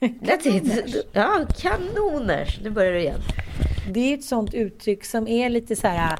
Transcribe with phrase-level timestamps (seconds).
[0.00, 1.06] It.
[1.12, 2.60] Ja, kanoners.
[2.62, 3.20] Nu börjar det igen.
[3.90, 6.18] Det är ett sånt uttryck som är lite så här...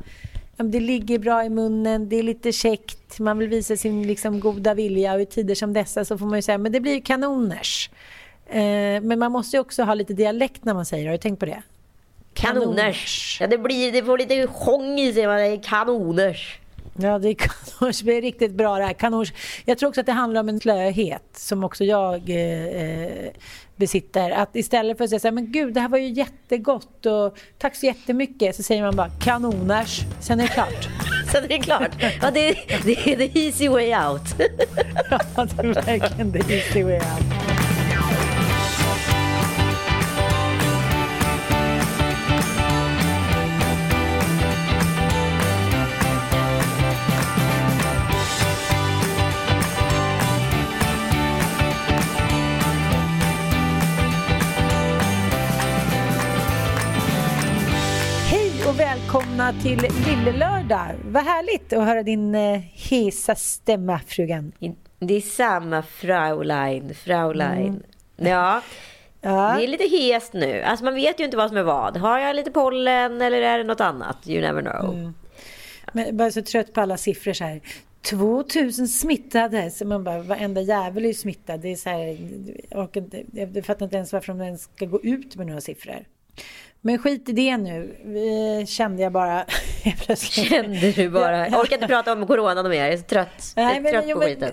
[0.56, 4.74] Det ligger bra i munnen, det är lite käckt, man vill visa sin liksom goda
[4.74, 7.00] vilja och i tider som dessa så får man ju säga men det blir ju
[7.00, 7.90] kanoners.
[8.46, 11.22] Eh, men man måste ju också ha lite dialekt när man säger det, har du
[11.22, 11.62] tänkt på det?
[12.34, 12.64] Kanoners.
[12.64, 13.38] kanoners.
[13.40, 16.58] Ja, det, blir, det får lite sjong i sig, man kanoners.
[17.00, 18.00] Ja, det är kanoners.
[18.00, 18.92] Det är riktigt bra det här.
[18.92, 19.32] Kanoners.
[19.64, 23.30] Jag tror också att det handlar om en slöhet som också jag eh,
[23.76, 24.30] besitter.
[24.30, 27.38] Att istället för att säga så här, men gud det här var ju jättegott och
[27.58, 30.88] tack så jättemycket så säger man bara kanoners, sen är det klart.
[31.32, 31.90] sen är det klart.
[32.22, 34.22] Ja, det, det är the easy way out.
[35.10, 37.47] ja, det är verkligen the easy way out.
[59.48, 60.94] Välkomna till Lillelördag.
[61.04, 64.52] Vad härligt att höra din eh, hesa stämma, frugan.
[64.98, 67.82] Det är samma Fraulein, Fraulein.
[68.18, 68.32] Mm.
[68.32, 68.62] Ja.
[69.20, 69.54] Ja.
[69.58, 70.62] Det är lite hest nu.
[70.62, 71.96] Alltså man vet ju inte vad som är vad.
[71.96, 74.16] Har jag lite pollen eller är det något annat?
[74.26, 74.94] You never know.
[74.94, 75.14] Mm.
[75.92, 77.60] Men jag är så trött på alla siffror så här.
[78.10, 79.70] 2000 smittade.
[79.70, 81.60] Så man bara, varenda jävel är ju smittad.
[81.60, 82.18] Det är så här,
[82.70, 86.04] jag, jag fattar inte ens varför de ens ska gå ut med några siffror.
[86.80, 89.44] Men skit i det nu, vi kände jag bara
[90.16, 91.48] Kände du bara?
[91.48, 93.52] Jag orkar inte prata om corona mer, jag är så trött.
[93.56, 94.52] Nej, är men, trött på skiten.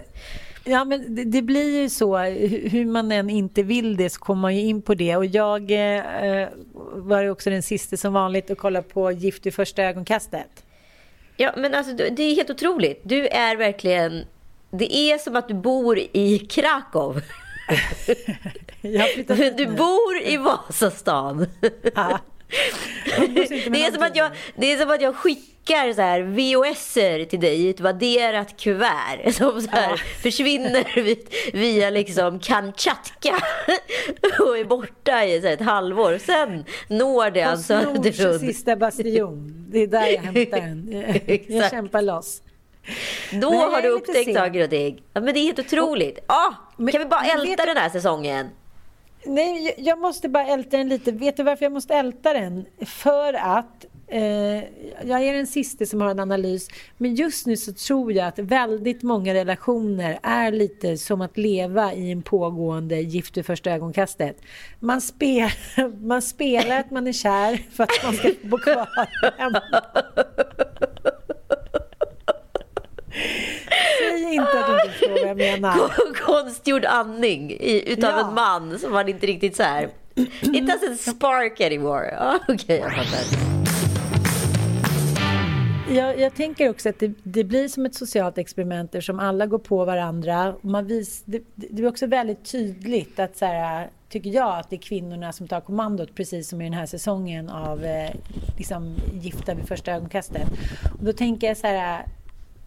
[0.68, 2.18] Ja, men det, det, blir ju så.
[2.18, 5.16] Hur man än inte vill det så kommer man ju in på det.
[5.16, 6.48] Och jag eh,
[6.94, 10.64] var ju också den sista som vanligt att kolla på Gift i första ögonkastet.
[11.38, 13.02] Ja, men alltså det är helt otroligt.
[13.04, 14.26] Du är verkligen...
[14.72, 17.22] Det är som att du bor i Krakow.
[19.58, 21.48] Du bor i Vasastan.
[21.96, 22.20] Ja.
[23.72, 26.94] Det är, som att jag, det är som att jag skickar så här VHS
[27.30, 29.98] till dig i ett vadderat kuvert som så här ja.
[30.22, 31.18] försvinner
[31.54, 33.30] via liksom Kamchatka
[34.40, 36.18] och är borta i så ett halvår.
[36.18, 38.42] Sen når det alltså Söderlund.
[38.42, 39.66] sista bastion.
[39.70, 41.06] Det är där jag hämtar den.
[41.62, 42.42] Jag kämpar loss.
[43.32, 45.02] Då Nej, har du upptäckt saker och ting.
[45.14, 46.20] Ja, men det är helt otroligt.
[46.28, 48.50] Ah, men, kan vi bara älta den här säsongen?
[49.26, 51.12] Nej, jag måste bara älta den lite.
[51.12, 52.66] Vet du varför jag måste älta den?
[52.86, 54.64] För att eh,
[55.04, 56.68] jag är den sista som har en analys.
[56.98, 61.94] Men just nu så tror jag att väldigt många relationer är lite som att leva
[61.94, 64.42] i en pågående gift vid första ögonkastet.
[64.80, 65.50] Man, spel,
[66.02, 68.88] man spelar att man är kär för att man ska bo kvar
[69.38, 69.62] hemma.
[74.00, 76.14] Säg inte att du inte förstår vad jag menar.
[76.14, 78.28] Konstgjord andning i, utav ja.
[78.28, 79.90] en man som man inte riktigt så här...
[80.42, 82.18] It doesn't spark anymore.
[82.20, 83.56] Ah, Okej, okay, jag fattar.
[85.90, 89.58] Jag, jag, tänker också att det, det, blir som ett socialt experiment som alla går
[89.58, 90.56] på varandra.
[90.62, 94.76] Man vis, det, det är också väldigt tydligt att så här, tycker jag att det
[94.76, 98.12] är kvinnorna som tar kommandot precis som i den här säsongen av eh,
[98.58, 100.48] liksom, Gifta vid första ögonkastet.
[101.00, 102.06] Och då tänker jag så här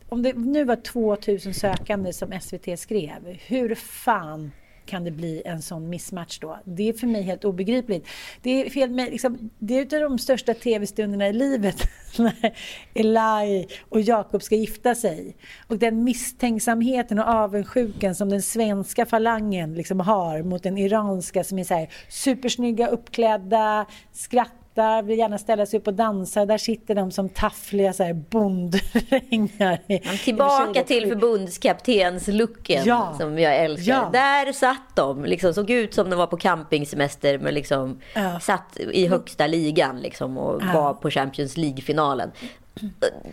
[0.08, 4.50] om det nu var 2000 sökande som SVT skrev, hur fan
[4.88, 6.58] kan det bli en sån missmatch då?
[6.64, 8.06] Det är för mig helt obegripligt.
[8.42, 11.76] Det är, fel med, liksom, det är utav de största tv-stunderna i livet
[12.18, 12.54] när
[12.94, 15.36] Eli och Jakob ska gifta sig.
[15.66, 21.58] Och den misstänksamheten och avundsjukan som den svenska falangen liksom har mot den iranska som
[21.58, 26.46] är så här supersnygga, uppklädda, skrattar skrattar, vill gärna ställa sig upp och dansa.
[26.46, 30.18] Där sitter de som taffliga så här bonddrängar.
[30.24, 33.14] Tillbaka till förbundskaptens-looken ja.
[33.18, 33.92] som jag älskar.
[33.92, 34.10] Ja.
[34.12, 38.40] Där satt de, liksom, såg ut som de var på campingsemester men liksom ja.
[38.40, 42.30] satt i högsta ligan liksom, och var på Champions League-finalen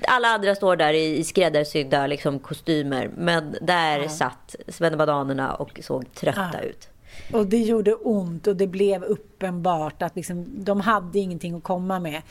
[0.08, 3.12] alla andra står där i, skräddarsydda liksom, kostymer.
[3.18, 6.90] Men där satt svennebananerna och såg trötta ut.
[7.34, 12.00] Och det gjorde ont och det blev uppenbart att liksom, de hade ingenting att komma
[12.00, 12.22] med.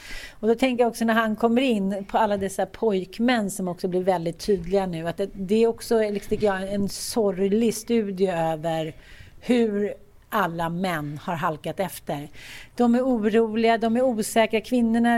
[0.41, 3.89] Och då tänker jag också när han kommer in på alla dessa pojkmän som också
[3.89, 5.09] blir väldigt tydliga nu.
[5.09, 8.97] Att det, det är också liksom, tycker jag, en sorglig studie över
[9.41, 9.95] hur
[10.35, 12.29] alla män har halkat efter.
[12.77, 14.61] De är oroliga, de är osäkra.
[14.61, 15.17] Kvinnorna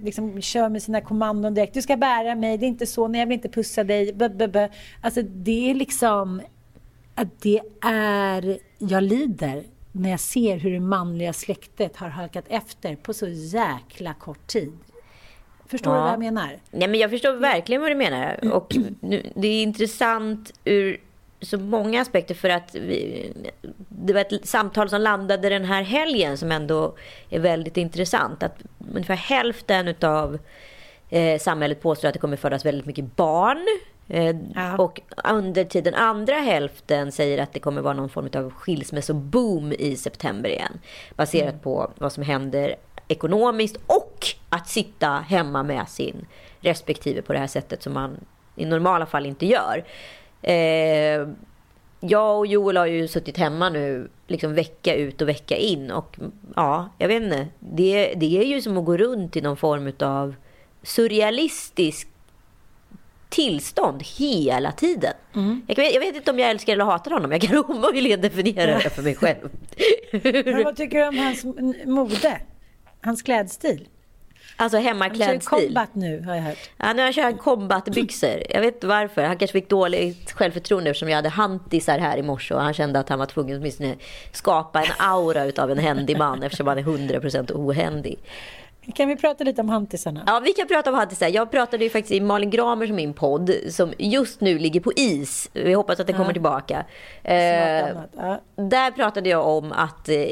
[0.00, 1.74] liksom, kör med sina kommandon direkt.
[1.74, 4.12] Du ska bära mig, det är inte så, nej jag vill inte pussa dig.
[4.12, 4.68] B
[5.00, 6.42] Alltså det är liksom...
[7.14, 8.58] Att det är...
[8.78, 14.14] Jag lider när jag ser hur det manliga släktet har halkat efter på så jäkla
[14.14, 14.72] kort tid.
[15.66, 15.98] Förstår ja.
[15.98, 16.58] du vad jag menar?
[16.70, 18.52] Nej, men jag förstår verkligen vad du menar.
[18.52, 21.00] Och nu, det är intressant ur
[21.40, 23.32] så många aspekter för att vi,
[23.88, 26.96] det var ett samtal som landade den här helgen som ändå
[27.30, 28.42] är väldigt intressant.
[28.42, 28.62] Att
[28.94, 30.38] ungefär hälften av
[31.10, 33.66] eh, samhället påstår att det kommer födas väldigt mycket barn.
[34.08, 34.76] Eh, ja.
[34.78, 39.96] Och under tiden andra hälften säger att det kommer vara någon form av skilsmässoboom i
[39.96, 40.78] september igen.
[41.16, 41.60] Baserat mm.
[41.60, 42.76] på vad som händer
[43.08, 46.26] ekonomiskt och att sitta hemma med sin
[46.60, 48.16] respektive på det här sättet som man
[48.56, 49.84] i normala fall inte gör.
[50.42, 51.28] Eh,
[52.00, 55.90] jag och Joel har ju suttit hemma nu liksom vecka ut och vecka in.
[55.90, 56.16] Och
[56.56, 57.48] ja, jag vet inte.
[57.58, 60.34] Det, det är ju som att gå runt i någon form av
[60.82, 62.08] surrealistisk
[63.34, 65.12] tillstånd hela tiden.
[65.34, 65.62] Mm.
[65.66, 67.32] Jag, vet, jag, vet, inte om jag älskar eller hatar honom.
[67.32, 69.48] Jag kan omöjligen definiera det för mig själv.
[70.44, 71.44] Men vad tycker du om hans
[71.86, 72.40] mode?
[73.02, 73.88] Hans klädstil?
[74.56, 75.48] Alltså hemmaklädstil.
[75.50, 76.70] Han kör combat nu har jag hört.
[76.76, 78.42] Ja, nu kör han combatbyxor.
[78.50, 79.22] Jag vet inte varför.
[79.22, 82.98] Han kanske fick dåligt självförtroende eftersom jag hade hantisar här i morse och han kände
[82.98, 83.96] att han var tvungen att åtminstone
[84.32, 88.18] skapa en aura utav en händig man eftersom han är 100% ohändig.
[88.94, 90.24] Kan vi prata lite om hantisarna?
[90.26, 91.28] Ja, vi kan prata om hantisar.
[91.28, 94.92] Jag pratade ju faktiskt i Malin Gramer som min podd som just nu ligger på
[94.96, 95.50] is.
[95.52, 96.84] Vi hoppas att den kommer tillbaka.
[97.22, 98.40] Eh, ja.
[98.56, 100.26] Där pratade jag om att, eh,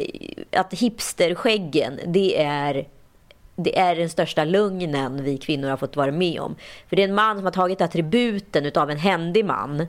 [0.53, 2.89] att hipsterskäggen, det är
[3.57, 6.57] det är den största lögnen vi kvinnor har fått vara med om.
[6.89, 9.81] För det är en man som har tagit attributen av en händig man.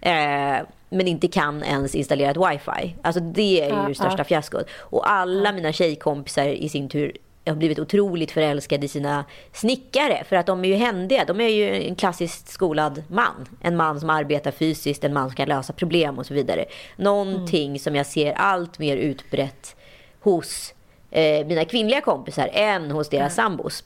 [0.00, 0.58] Eh,
[0.88, 2.96] men inte kan ens installera ett wifi.
[3.02, 4.24] Alltså det är ju ja, största ja.
[4.24, 4.66] fiaskot.
[4.70, 7.16] Och alla mina tjejkompisar i sin tur
[7.46, 10.24] har blivit otroligt förälskade i sina snickare.
[10.28, 11.24] För att de är ju händiga.
[11.24, 13.48] De är ju en klassiskt skolad man.
[13.60, 16.64] En man som arbetar fysiskt, en man som kan lösa problem och så vidare.
[16.96, 17.78] Någonting mm.
[17.78, 19.76] som jag ser allt mer utbrett
[20.20, 20.74] hos
[21.10, 23.42] eh, mina kvinnliga kompisar än hos deras ja.
[23.42, 23.84] sambos.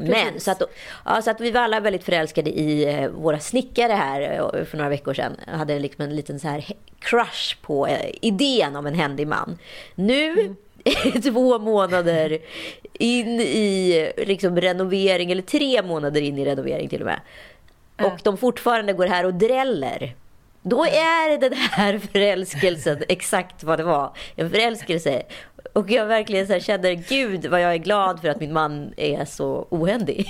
[0.00, 0.62] Men så att,
[1.04, 4.20] ja, så att vi var alla väldigt förälskade i eh, våra snickare här
[4.54, 5.36] eh, för några veckor sedan.
[5.46, 6.64] Jag hade liksom en liten så här
[6.98, 9.58] crush på eh, idén om en händig man.
[9.94, 10.56] Nu mm.
[11.22, 12.38] två månader
[12.92, 17.20] in i liksom, renovering, eller tre månader in i renovering till och med.
[18.02, 20.14] Och de fortfarande går här och dräller.
[20.62, 24.12] Då är den här förälskelsen exakt vad det var.
[24.36, 25.22] En förälskelse.
[25.72, 29.24] Och jag verkligen så känner, gud vad jag är glad för att min man är
[29.24, 30.26] så ohändig.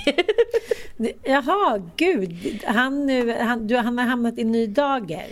[1.23, 2.63] Jaha, gud.
[2.65, 5.27] Han, nu, han, du, han har hamnat i ny dager.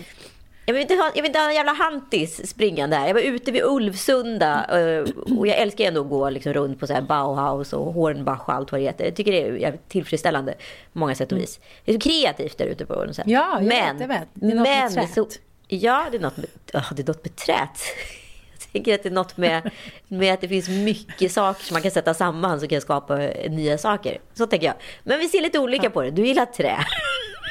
[0.69, 3.07] Jag vill, inte ha, jag vill inte ha en jävla hantis springande här.
[3.07, 5.05] Jag var ute vid Ulvsunda eh,
[5.37, 8.53] och jag älskar ändå att gå liksom runt på så här Bauhaus och Hornbach och
[8.53, 9.05] allt vad det heter.
[9.05, 10.53] Jag tycker det är tillfredsställande
[10.93, 11.59] på många sätt och vis.
[11.85, 13.27] Det är så kreativt där ute på något sätt.
[13.27, 14.27] Ja, jag men, vet, jag vet.
[14.33, 15.27] Det är något men, med så,
[15.67, 17.79] Ja, det är något med, oh, det är något med trät.
[18.59, 19.71] Jag tänker att det är något med,
[20.07, 23.15] med att det finns mycket saker som man kan sätta samman som kan skapa
[23.49, 24.17] nya saker.
[24.33, 24.75] Så tänker jag.
[25.03, 26.11] Men vi ser lite olika på det.
[26.11, 26.77] Du gillar trä.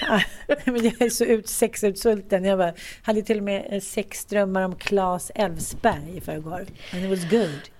[0.64, 2.44] jag är så ut, sexutsvulten.
[2.44, 2.72] Jag bara,
[3.02, 6.66] hade till och med eh, sex drömmar om Claes Elfsberg i förrgår.
[6.92, 7.70] And it was good.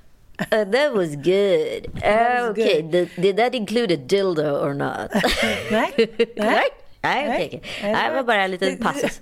[0.41, 1.87] Uh, that was good.
[2.07, 3.09] Uh, okay, good.
[3.17, 5.11] Did, that include a dildo or not?
[5.71, 5.93] nej.
[5.97, 6.27] Nej.
[6.37, 6.69] nej.
[7.03, 7.63] Nej, okej.
[7.63, 7.93] Okay.
[7.93, 9.21] Det var bara en liten passus.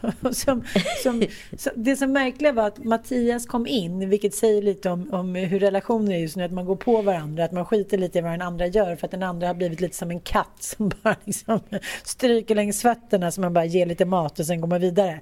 [0.32, 0.64] som,
[1.02, 1.22] som,
[1.56, 5.60] som, det som märkliga var att Mattias kom in, vilket säger lite om, om hur
[5.60, 8.32] relationer är just nu, att man går på varandra, att man skiter lite i vad
[8.32, 11.16] den andra gör för att den andra har blivit lite som en katt som bara
[11.24, 11.60] liksom
[12.04, 15.20] stryker längs fötterna så man bara ger lite mat och sen går man vidare.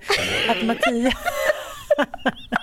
[0.49, 1.15] Att Mattias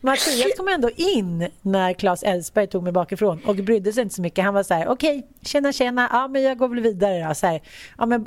[0.00, 4.22] Mattias kom ändå in när Claes Elfsberg tog mig bakifrån och brydde sig inte så
[4.22, 4.44] mycket.
[4.44, 7.34] Han var så här, okej, okay, tjena tjena, ja men jag går väl vidare då.
[7.34, 7.60] Så här,
[7.98, 8.26] ja, men,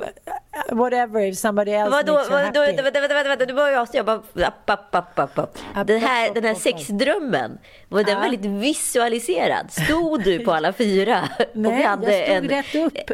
[0.70, 2.58] whatever if somebody else Vadå, makes you happy.
[2.58, 4.16] vänta, vänta, vänta, vänta, nu börjar jag bara,
[4.46, 5.86] app, app, app, app, app.
[5.86, 9.72] Den här, den här sexdrömmen, var den väldigt visualiserad?
[9.72, 11.28] Stod du på alla fyra?
[11.52, 12.50] Nej, och jag hade en,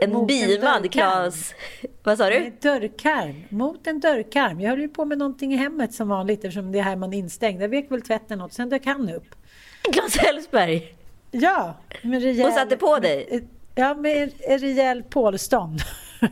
[0.00, 0.88] en dörrkarm.
[0.88, 1.54] Klas...
[2.02, 2.36] Vad sa du?
[2.36, 4.60] En dörrkarm, mot en dörrkarm.
[4.60, 7.12] Jag höll ju på med någonting i hemmet som vanligt eftersom det är här man
[7.14, 7.62] är instängd.
[7.62, 9.34] Jag vek väl tvätten något, sen dök han upp.
[9.92, 10.94] Klas Elfsberg?
[11.30, 12.46] Ja, med rejäl...
[12.46, 13.44] Och satte på dig?
[13.74, 15.80] Ja, med en, rejäl pålstånd.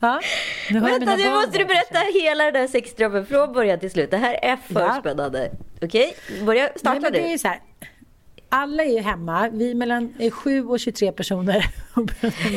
[0.00, 0.20] ja,
[0.70, 1.68] nu Vänta, nu måste du här.
[1.68, 4.10] berätta hela den där sexdrömmen från början till slut.
[4.10, 4.96] Det här är för Ja.
[5.00, 5.50] spännande.
[5.82, 6.14] Okej,
[6.46, 7.28] börja, starta Nej, men det är nu.
[7.30, 7.60] ju så här.
[8.52, 9.48] Alla är ju hemma.
[9.48, 11.64] Vi är mellan eh, 7 och 23 personer.
[11.94, 12.08] Om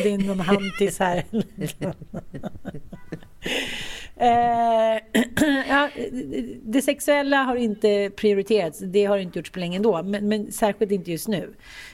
[0.04, 1.26] det är någon hantis här.
[4.16, 5.02] Eh,
[5.70, 5.90] ja,
[6.64, 8.80] det sexuella har inte prioriterats.
[8.80, 10.04] Det har inte gjorts på länge ändå.
[10.04, 11.54] Men, men särskilt inte just nu.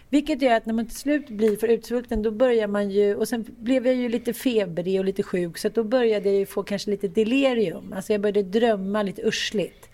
[0.10, 3.15] Vilket gör att när man till slut blir för utsvulten då börjar man ju...
[3.15, 5.58] Och sen blev jag ju lite febrig och lite sjuk.
[5.58, 7.94] Så att då började jag ju få kanske lite delirium.
[7.94, 9.89] Alltså jag började drömma lite ursligt.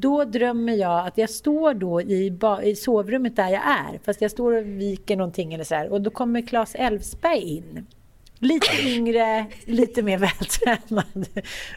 [0.00, 4.00] Då drömmer jag att jag står då i, i sovrummet där jag är.
[4.04, 5.88] Fast jag står och viker någonting eller så här.
[5.88, 7.86] Och då kommer Claes Elfsberg in.
[8.38, 11.26] Lite yngre, lite mer vältränad.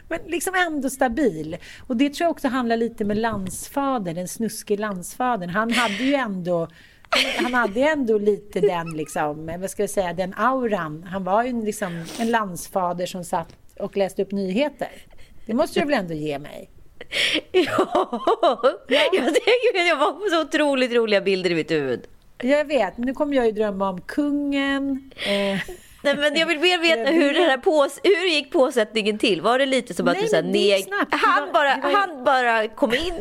[0.08, 1.56] Men liksom ändå stabil.
[1.86, 5.50] Och det tror jag också handlar lite med landsfadern, den snuskige landsfadern.
[5.50, 6.68] Han hade ju ändå
[7.38, 11.02] han hade ändå lite den liksom, vad ska jag säga, den auran.
[11.02, 14.92] Han var ju liksom en landsfader som satt och läste upp nyheter.
[15.46, 16.70] Det måste du väl ändå ge mig?
[17.52, 22.06] Ja, jag tänker jag var så otroligt roliga bilder i mitt huvud.
[22.42, 25.10] Jag vet, nu kommer jag ju drömma om kungen.
[25.16, 25.58] Eh,
[26.04, 29.40] Nej, men jag vill mer veta hur, den här pås hur gick påsättningen till?
[29.40, 30.98] Var det lite som att Nej, du så här, men det gick neg...
[31.10, 33.14] han, bara, var han bara kom in?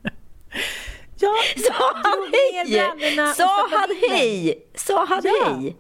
[1.21, 1.35] ja,
[1.67, 3.35] Sa han hej?
[3.37, 4.69] Sa han hej?
[4.75, 5.45] Sa han Ja.
[5.61, 5.77] hej?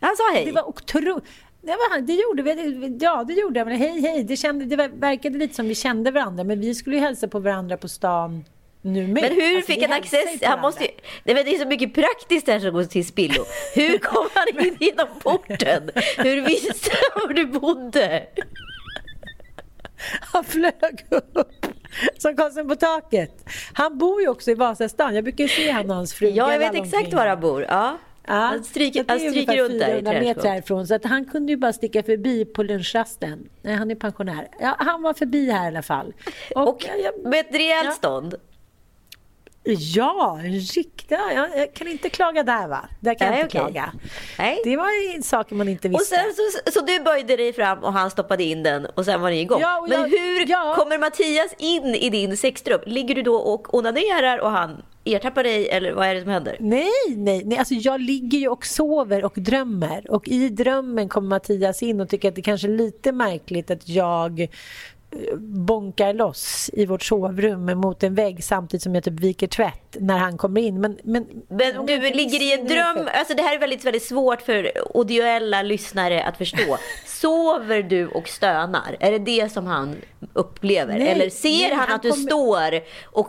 [0.00, 0.44] Han sa hej?
[0.44, 1.24] Det var otroligt.
[1.66, 2.96] Det, var, det gjorde vi.
[3.00, 3.66] Ja, det gjorde jag.
[3.68, 4.24] Men hej, hej.
[4.24, 6.44] Det, kände, det verkade lite som vi kände varandra.
[6.44, 8.44] Men vi skulle ju hälsa på varandra på stan
[8.82, 9.22] nu med.
[9.22, 10.42] Men hur Alltså, fick han access?
[10.42, 10.88] Han måste ju...
[10.88, 11.04] varandra.
[11.24, 13.44] Nej, men det är så mycket praktiskt här som går till spillo.
[13.74, 15.90] Hur kom han in genom porten?
[16.16, 18.26] Hur visste han var du bodde?
[20.20, 21.66] Han flög upp
[22.18, 23.44] som kossen på taket.
[23.72, 25.14] Han bor ju också i Vasastan.
[25.14, 26.34] Jag brukar ju se han och hans fruga.
[26.34, 27.16] Ja, jag vet exakt omkring.
[27.16, 27.62] var han bor.
[27.68, 27.98] Ja.
[28.26, 30.86] Ja, så det är ungefär runt där i 400 meter härifrån.
[30.86, 33.48] Så att han kunde ju bara sticka förbi på lunchrasten.
[33.62, 34.48] Nej, han är pensionär.
[34.60, 36.14] Ja, han var förbi här i alla fall.
[36.54, 37.90] Och ja, med ett rejält Ja.
[37.92, 38.34] stånd.
[39.66, 41.10] Ja, riktigt.
[41.10, 42.88] Ja, jag, kan inte klaga där va?
[43.00, 43.72] Där kan Nej, jag inte okej.
[43.72, 43.92] klaga.
[44.38, 44.60] Nej.
[44.64, 46.16] Det var ju saker man inte Och visste.
[46.16, 46.24] sen
[46.64, 49.40] så, så du böjde dig fram och han stoppade in den och sen var ni
[49.40, 49.60] igång.
[49.60, 50.74] Ja, och Men jag- hur ja.
[50.78, 52.80] kommer Mattias in i din sexdröm?
[52.86, 56.56] Ligger du då och onanerar och han ertappar dig eller vad är det som händer?
[56.60, 57.58] Nej, nej, nej.
[57.58, 60.10] Alltså jag ligger ju och sover och drömmer.
[60.10, 63.88] Och i drömmen kommer Mattias in och tycker att det kanske är lite märkligt att
[63.88, 64.48] jag
[65.38, 70.18] bonkar loss i vårt sovrum mot en vägg samtidigt som jag typ viker tvätt när
[70.18, 70.80] han kommer in.
[70.80, 73.08] Men, men, Men du ligger i en dröm.
[73.14, 76.78] Alltså det här är väldigt, väldigt svårt för audioella lyssnare att förstå.
[77.06, 78.96] Sover du och stönar?
[79.00, 79.96] Är det det som han
[80.32, 80.98] upplever?
[80.98, 83.28] Nej, Eller ser nej, han, han att du kommer- står och,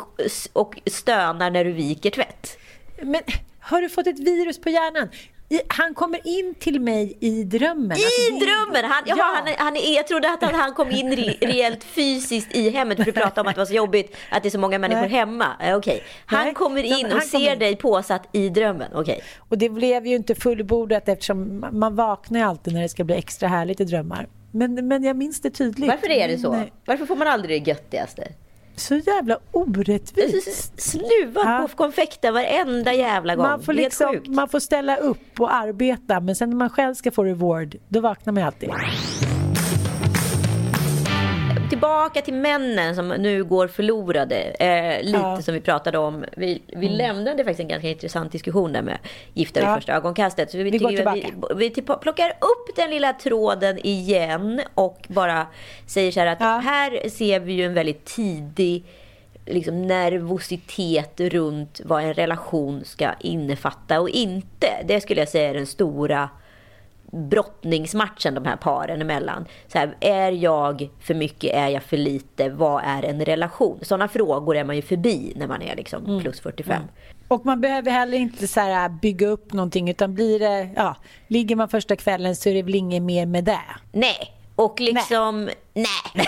[0.54, 2.58] och stönar när du viker tvätt?
[3.02, 3.22] Men
[3.60, 5.10] har du fått ett virus på hjärnan?
[5.50, 7.92] I, han kommer in till mig i drömmen.
[7.92, 8.92] Alltså, I är- drömmen!
[8.92, 9.42] Han, jaha, Ja.
[9.58, 13.10] han, han, jag trodde att han, han kom in re, rejält fysiskt i hemmet för
[13.10, 15.10] att prata om att det var så jobbigt att det är så många människor Nej.
[15.10, 15.48] hemma.
[15.60, 16.04] Eh, Okej.
[16.26, 17.60] Han Nej, kommer in och ser in.
[17.60, 18.92] dig påsatt i drömmen.
[18.94, 19.22] Okej.
[19.50, 23.16] Och det blev ju inte fullbordat eftersom man- vaknar ju alltid när det ska bli
[23.16, 24.28] extra härligt i drömmar.
[24.52, 25.90] Men, men jag minns det tydligt.
[25.90, 26.54] Varför är det så?
[26.54, 28.28] Eh, Varför får man aldrig det göttigaste?
[28.76, 30.76] Så jävla orättvist.
[30.78, 31.68] så snuvad Ja.
[31.72, 33.46] på konfekten varenda jävla gång.
[33.46, 37.12] Man får, liksom, man får ställa upp och arbeta men sen när man själv ska
[37.12, 38.70] få reward då vaknar man alltid.
[41.80, 44.36] Tillbaka till männen som nu går förlorade.
[44.36, 45.42] Eh, lite Ja.
[45.42, 46.26] som vi pratade om.
[46.38, 48.98] Vi, vi lämnade faktiskt en ganska intressant diskussion där med
[49.34, 49.76] gifta vid Ja.
[49.76, 50.52] första ögonkastet.
[50.52, 55.06] Så vi, Vi går att vi, vi till- plockar upp den lilla tråden igen och
[55.10, 55.48] bara
[55.88, 56.58] säger så här att Ja.
[56.66, 58.84] här ser vi ju en väldigt tidig
[59.46, 64.68] liksom nervositet runt vad en relation ska innefatta och inte.
[64.88, 66.30] Det skulle jag säga är den stora
[67.16, 69.46] brottningsmatchen de här paren emellan.
[69.68, 71.54] Så här, är jag för mycket?
[71.54, 72.50] Är jag för lite?
[72.50, 73.80] Vad är en relation?
[73.82, 76.84] Sådana frågor är man ju förbi när man är liksom plus 45.
[77.28, 80.96] Och man behöver heller inte så här bygga upp någonting utan blir det, ja,
[81.28, 83.66] ligger man första kvällen så är det väl inget mer med det.
[83.92, 86.26] Nej, och liksom nej.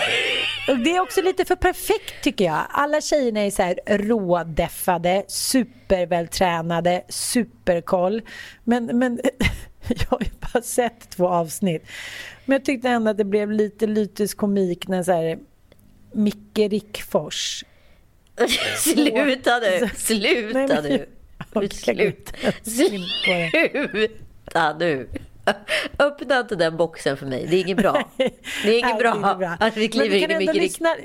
[0.68, 2.66] Och det är också lite för perfekt tycker jag.
[2.70, 8.22] Alla tjejerna är så här rådeffade, supervältränade, superkoll.
[8.64, 9.20] Men, men
[9.98, 11.86] Jag har ju bara sett två avsnitt.
[12.44, 15.38] Men jag tyckte ändå att det blev lite lyteskomik när så här,
[16.12, 17.64] Micke Rickfors
[18.76, 19.88] Sluta nu!
[19.96, 21.06] Sluta nu!
[21.70, 22.32] Sluta.
[22.62, 23.06] Sluta
[24.78, 25.08] nu!
[25.98, 27.46] Öppna inte den boxen för mig.
[27.50, 28.10] Det är inget bra.
[28.64, 30.96] Det är inget bra, att vi kliver in i mycket lyssna,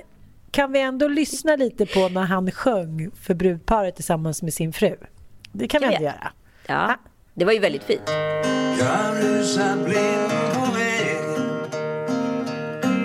[0.52, 4.96] Kan vi ändå lyssna lite på när han sjöng för brudparet tillsammans med sin fru?
[5.52, 6.32] Det kan, kan vi ändå göra.
[6.68, 7.00] Ja,
[7.36, 8.02] det var ju väldigt fint.
[8.80, 11.50] Jag rusar blind på vägen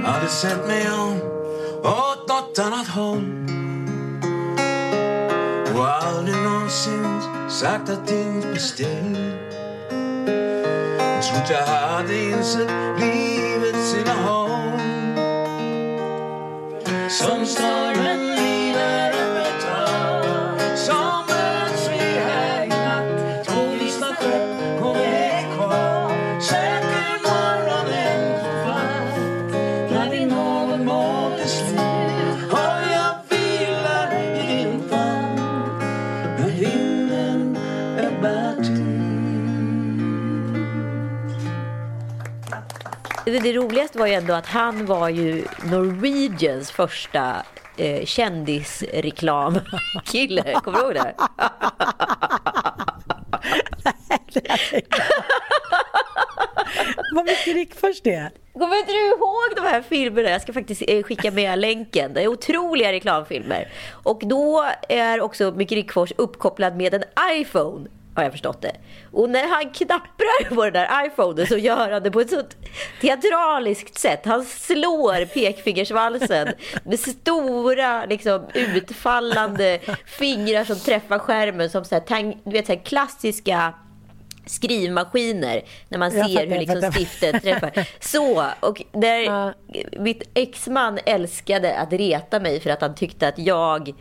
[0.05, 1.21] Hade sett mig om
[1.83, 3.49] åt nåt annat håll
[5.75, 9.17] och aldrig någonsin sagt att det bestämd
[11.23, 12.71] Trott jag hade insett
[13.01, 14.81] livets innehåll
[17.11, 21.18] Som stormen lider över tag hav.
[43.31, 47.43] Det, det roligaste var ju ändå att han var ju Norwegians första
[47.77, 50.55] eh, kändisreklamkille.
[50.63, 51.15] Kommer du ihåg det?
[57.13, 58.31] Vad mycket Rickfors det?
[58.53, 60.31] Kommer inte du ihåg de här filmerna?
[60.31, 62.15] Jag ska faktiskt eh, skicka med länken.
[62.15, 63.69] Det är otroliga reklamfilmer.
[63.91, 68.77] Och då är också Micke Rickfors uppkopplad med en iPhone har jag förstått det.
[69.13, 72.57] Och när han knapprar på den där iPhonen så gör han det på ett sånt
[73.01, 74.21] teatraliskt sätt.
[74.25, 76.49] Han slår pekfingersvalsen
[76.85, 82.81] med stora liksom, utfallande fingrar som träffar skärmen som så här, du vet, så här,
[82.85, 83.75] klassiska
[84.47, 87.89] skrivmaskiner när man ser hur liksom stiftet träffar.
[88.01, 89.55] Så, och där
[90.01, 93.95] mitt exman älskade att reta mig för att han tyckte att jag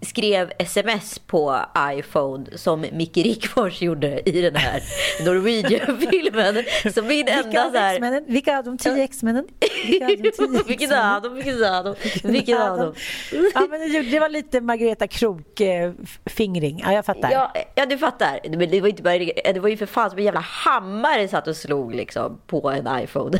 [0.00, 4.82] skrev sms på iPhone som Micke Rickfors gjorde i den här
[5.24, 6.64] Norwegian-filmen.
[6.94, 8.32] Så min vilka enda av så här...
[8.32, 9.44] Vilka av de tio X-männen?
[10.66, 11.34] Vilken av dem?
[11.34, 11.94] Vilken av dem?
[12.24, 12.94] Vilken av dem?
[13.54, 16.80] Ja, men det var lite Margareta Krok-fingring.
[16.84, 17.30] Ja, jag fattar.
[17.30, 18.40] Ja, ja, du fattar.
[18.50, 19.18] Men det var, inte bara,
[19.52, 23.02] det var ju för fan som en jävla hammare satt och slog liksom på en
[23.02, 23.38] iPhone.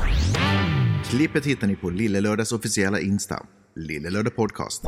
[1.10, 4.84] Klippet hittar ni på Lillelördags officiella Insta, Lillelördag Podcast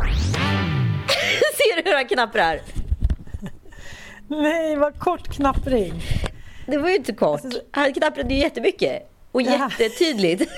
[1.85, 2.61] hur han knapprar?
[4.29, 5.93] Nej, vad kort knappring.
[6.67, 7.45] Det var ju inte kort.
[7.45, 9.11] Alltså, han knapprade ju jättemycket.
[9.33, 10.51] Och jättetydligt.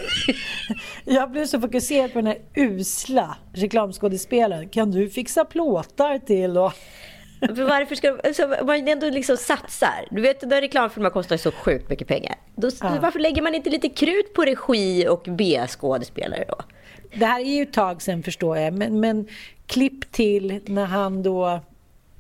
[1.05, 4.69] Jag blev så fokuserad på den här usla reklamskådespelaren.
[4.69, 6.73] Kan du fixa plåtar till och...
[7.41, 10.09] För varför ska alltså, man ändå liksom satsar?
[10.11, 12.35] Du vet, när reklamfilmer kostar så sjukt mycket pengar.
[12.57, 12.99] Då, ja.
[13.03, 16.57] Varför lägger man inte lite krut på regi och B-skådespelare då?
[17.15, 19.29] Det här är ju ett tag sedan förstår jag, men, men
[19.67, 21.61] klipp till när han då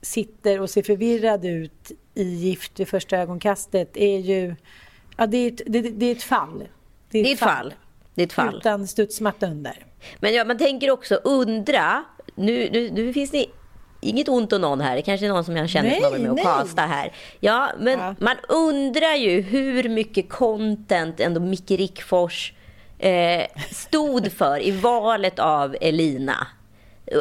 [0.02, 4.55] sitter och ser förvirrad ut i Gift vid första ögonkastet är ju...
[5.16, 6.68] Ja, det är ett, det, det är ett fall.
[7.11, 7.48] Det är ett, det är ett fall.
[7.48, 7.74] fall.
[8.14, 8.57] Det är ett fall.
[8.57, 9.87] Utan studsmatta under.
[10.20, 12.05] Men ja, man tänker också undra...
[12.35, 13.46] Nu, nu, nu finns det
[14.00, 14.96] inget ont om någon här.
[14.96, 17.12] Det kanske är någon som jag känner som har varit med och casta här.
[17.40, 18.14] Ja, men ja.
[18.18, 22.52] man undrar ju hur mycket content ändå Micke Rickfors
[23.03, 26.47] eh, stod för i valet av Elina.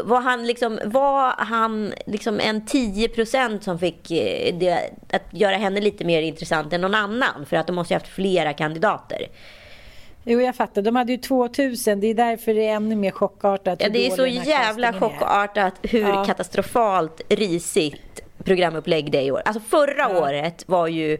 [0.03, 5.81] Var han, liksom, var han liksom en 10% som fick eh, det, att göra henne
[5.81, 7.45] lite mer intressant än någon annan?
[7.45, 9.27] För att de måste ju haft flera kandidater.
[10.23, 10.81] Jo, jag fattar.
[10.81, 11.99] De hade ju 2000.
[11.99, 13.81] Det är därför det är ännu mer chockartat.
[13.81, 16.25] Ja, det är så jävla chockartat hur ja.
[16.25, 19.41] katastrofalt risigt programupplägg det är i år.
[19.45, 20.21] Alltså förra ja.
[20.21, 21.17] året var ju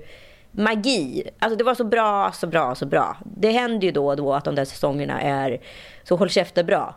[0.52, 1.24] magi.
[1.40, 3.18] Alltså det var så bra, så bra, så bra.
[3.38, 5.62] Det händer ju då och då att de där säsongerna är
[6.04, 6.96] så håll käften bra.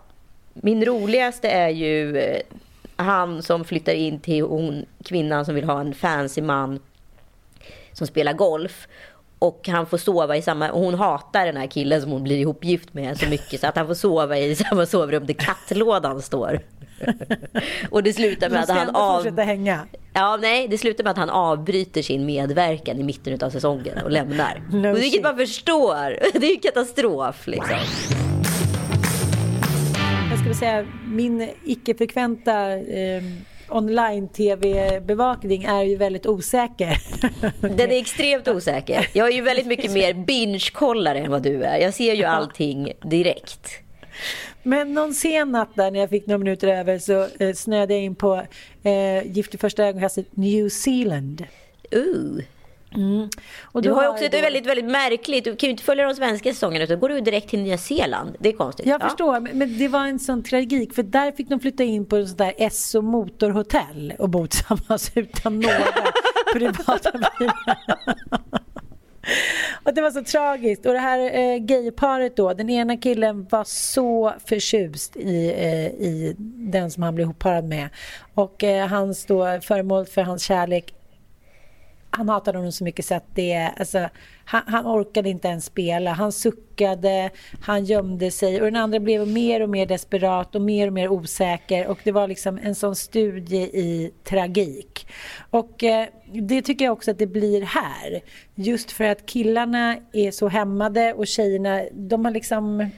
[0.55, 2.41] Min roligaste är ju eh,
[2.97, 6.81] han som flyttar in till hon, kvinnan som vill ha en fancy man
[7.93, 8.89] som spelar golf.
[9.45, 10.71] Och han får sova i samma...
[10.71, 13.77] Och hon hatar den här killen som hon blir ihopgift med så mycket så att
[13.77, 16.61] han får sova i samma sovrum där kattlådan står.
[17.91, 19.39] och det slutar med att han av...
[19.39, 19.87] hänga.
[20.13, 24.11] Ja, nej, det slutar med att han avbryter sin medverkan i mitten av säsongen och
[24.11, 24.63] lämnar.
[24.73, 26.39] No och vilket man förstår.
[26.41, 27.77] Det är ju katastrof liksom
[30.31, 33.23] jag skulle säga, min icke-frekventa eh,
[33.75, 36.99] online-tv-bevakning är ju väldigt osäker.
[37.61, 39.09] Den är extremt osäker.
[39.13, 41.79] Jag är ju väldigt mycket mer binge-kollare än vad du är.
[41.79, 43.71] Jag ser ju allting direkt.
[44.63, 48.03] Men någon sen natt där när jag fick några minuter över så eh, snöade jag
[48.03, 48.43] in på
[48.83, 51.45] eh, Gift i första ögonkastet New Zealand.
[51.95, 52.43] Uh.
[52.95, 53.29] Mm.
[53.63, 54.41] Och du har också ett då...
[54.41, 57.49] väldigt, väldigt märkligt, du kan ju inte följa de svenska säsongerna utan går du direkt
[57.49, 58.37] till Nya Zeeland.
[58.41, 58.87] Det är konstigt.
[58.87, 59.09] Jag ja.
[59.09, 62.39] förstår, men det var en sån tragik för där fick de flytta in på sånt
[62.39, 65.85] där SO motorhotell och bo tillsammans utan några
[66.53, 67.79] privata bilar.
[69.83, 70.87] Och det var så tragiskt.
[70.87, 76.35] Och det här eh, gayparet då, den ena killen var så förtjust i, eh, i
[76.73, 77.89] den som han blev ihopparad med.
[78.35, 80.95] Och eh, hans då, föremål för hans kärlek
[82.17, 84.09] han hatade honom så mycket så att det, alltså,
[84.45, 86.13] han, han, orkade inte ens spela.
[86.13, 90.87] Han suckade, han gömde sig och den andra blev mer och mer desperat och mer
[90.87, 95.07] och mer osäker och det var liksom en sån studie i tragik.
[95.51, 98.21] Och eh, det tycker jag också att det blir här.
[98.55, 102.91] Just för att killarna är så hämmade och tjejerna, de har liksom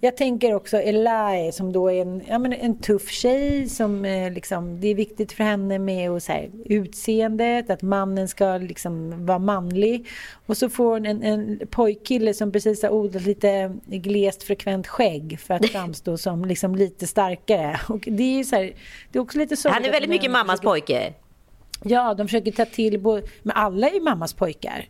[0.00, 4.32] jag tänker också Eli som då är en, ja, men en tuff tjej som eh,
[4.32, 9.26] liksom, det är viktigt för henne med och, så här, utseendet, att mannen ska liksom
[9.26, 10.08] vara manlig.
[10.46, 15.40] Och så får hon en, en pojkkille som precis har odlat lite glest frekvent skägg
[15.40, 17.80] för att framstå som liksom lite starkare.
[17.88, 18.72] Och det är så här,
[19.12, 21.14] det är också lite så Han är väldigt mycket mammas försöker, pojke.
[21.84, 24.88] Ja, de försöker ta till både, men alla är ju mammas pojkar.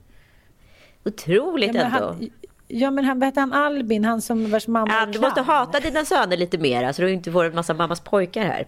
[1.04, 2.06] Otroligt ja, ändå.
[2.06, 2.30] Han,
[2.68, 6.04] Ja men han, hette han Albin, han som vars mamma ja, Du måste hata dina
[6.04, 8.66] söner lite mer så du inte får en massa mammas pojkar här.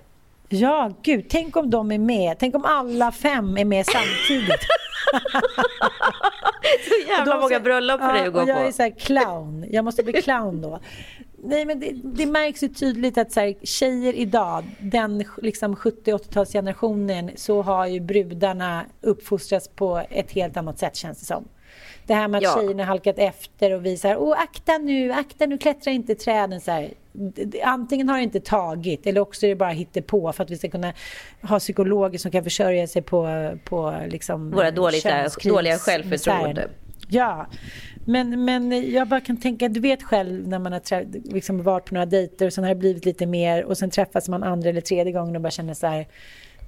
[0.48, 2.37] Ja, gud, tänk om de är med.
[2.38, 4.61] Tänk om alla fem är med samtidigt.
[6.88, 8.52] så jävla många så, bröllop för ja, dig att gå jag på.
[8.52, 9.66] Jag är så här clown.
[9.70, 10.80] Jag måste bli clown då.
[11.44, 17.30] Nej, men det, det märks ju tydligt att så här, tjejer idag, den liksom 70-80-talsgenerationen,
[17.37, 21.48] så har ju brudarna uppfostrats på ett helt annat sätt känns det som.
[22.08, 22.54] Det här med att ja.
[22.60, 26.60] tjejerna halkat efter och visar åh akta nu, akta nu, klättra inte i träden.
[26.60, 26.90] Så här.
[27.64, 30.68] Antingen har det inte tagit eller också är det bara på för att vi ska
[30.68, 30.92] kunna
[31.42, 36.68] ha psykologer som kan försörja sig på, på liksom Våra dåliga, dåliga självförtroende.
[37.08, 37.46] Ja,
[38.04, 41.94] men, men jag bara kan tänka, du vet själv när man har liksom varit på
[41.94, 44.80] några dejter och sen har det blivit lite mer och sen träffas man andra eller
[44.80, 46.06] tredje gången och bara känner så här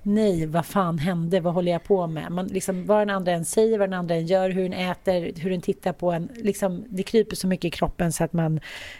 [0.03, 2.33] nej, vad fan hände, vad håller jag på med?
[2.33, 5.41] Man, liksom, vad den andra än säger, vad den andra än gör, hur den äter,
[5.41, 6.29] hur den tittar på en.
[6.35, 8.55] Liksom, det kryper så mycket i kroppen så att man...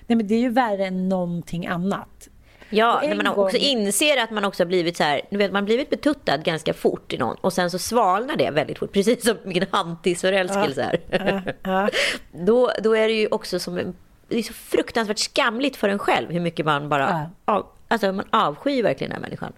[0.07, 2.29] Nej, men det är ju värre än någonting annat.
[2.71, 3.45] Ja, när man gång...
[3.45, 6.75] också inser att man också har blivit så här, du vet, man blivit betuttad ganska
[6.75, 11.01] fort i någon och sen så svalnar det väldigt fort, precis som min hantisförälskelse här.
[11.11, 11.89] Ja, ja,
[12.33, 13.95] då, då är det ju också som
[14.29, 18.27] det är så fruktansvärt skamligt för en själv hur mycket man bara, av, alltså man
[18.31, 19.53] avskyr verkligen den här människan.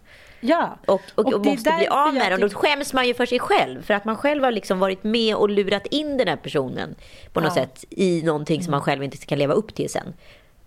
[0.44, 0.78] Ja.
[0.86, 2.40] Och, och, och, och måste bli av med dem.
[2.40, 3.82] Då skäms man ju för sig själv.
[3.82, 6.94] För att man själv har liksom varit med och lurat in den här personen
[7.32, 7.62] på något ja.
[7.62, 8.64] sätt i någonting mm.
[8.64, 8.84] som man mm.
[8.84, 10.14] själv inte kan leva upp till sen.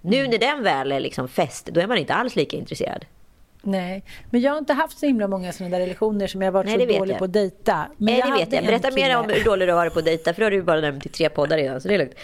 [0.02, 0.32] Nu mm.
[0.32, 3.06] när den väl är liksom fäst, då är man inte alls lika intresserad.
[3.62, 6.66] Nej, men jag har inte haft så himla många sådana där relationer som jag varit
[6.66, 7.20] Nej, så dålig jag.
[7.20, 7.88] på att dejta.
[7.98, 8.66] Men Nej, det vet jag.
[8.66, 10.62] Berätta mer om hur dålig du har varit på att dejta, för då har du
[10.62, 12.16] bara nämnt i tre poddar redan, så det är lugnt.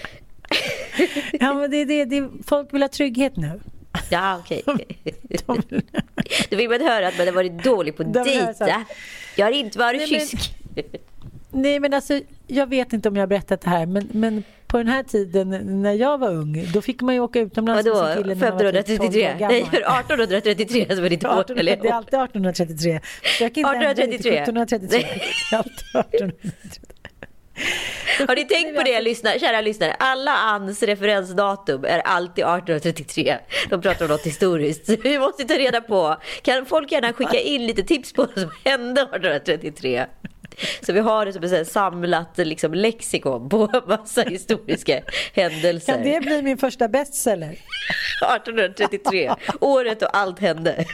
[1.32, 3.60] ja, men det, det, det, folk vill ha trygghet nu.
[4.10, 4.64] Ja, okej.
[4.66, 4.86] Okay.
[6.50, 8.86] Då vill man höra att man har varit dålig på att dejta.
[9.36, 10.56] Jag har inte varit nej, kysk.
[10.76, 10.84] Men,
[11.52, 14.78] nej, men alltså, jag vet inte om jag har berättat det här, men, men på
[14.78, 18.04] den här tiden när jag var ung, då fick man ju åka utomlands Vadå?
[18.04, 19.36] med sin kille 1533?
[19.40, 21.46] Nej, 1833 som är ditt år.
[21.48, 23.00] Det är alltid 1833.
[23.46, 24.30] 1833?
[24.30, 25.06] 1733.
[28.28, 29.96] Har ni tänkt på det, lyssnare, kära lyssnare?
[30.00, 33.38] Alla Anns referensdatum är alltid 1833.
[33.70, 34.90] De pratar om något historiskt.
[35.04, 36.18] vi måste ta reda på.
[36.42, 40.06] Kan folk gärna skicka in lite tips på vad som hände 1833?
[40.82, 45.02] Så vi har det som ett samlat liksom, lexikon på massa historiska
[45.34, 45.94] händelser.
[45.94, 47.52] Kan det bli min första bestseller?
[48.22, 49.36] 1833.
[49.60, 50.86] Året och allt hände.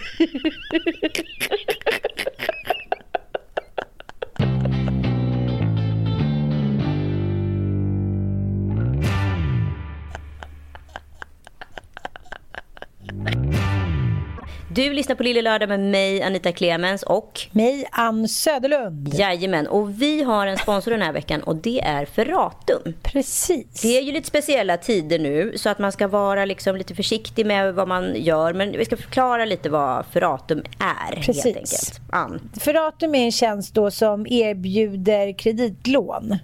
[14.77, 19.13] Du lyssnar på Lille Lördag med mig, Anita Clemens och mig, Ann Söderlund.
[19.13, 22.93] Jajamän, och vi har en sponsor den här veckan och det är Ferratum.
[23.03, 23.81] Precis.
[23.81, 27.45] Det är ju lite speciella tider nu så att man ska vara liksom lite försiktig
[27.45, 28.53] med vad man gör.
[28.53, 31.43] Men vi ska förklara lite vad Ferratum är Precis.
[31.43, 31.99] helt enkelt.
[32.11, 32.49] Ann.
[32.59, 36.37] Ferratum är en tjänst då som erbjuder kreditlån.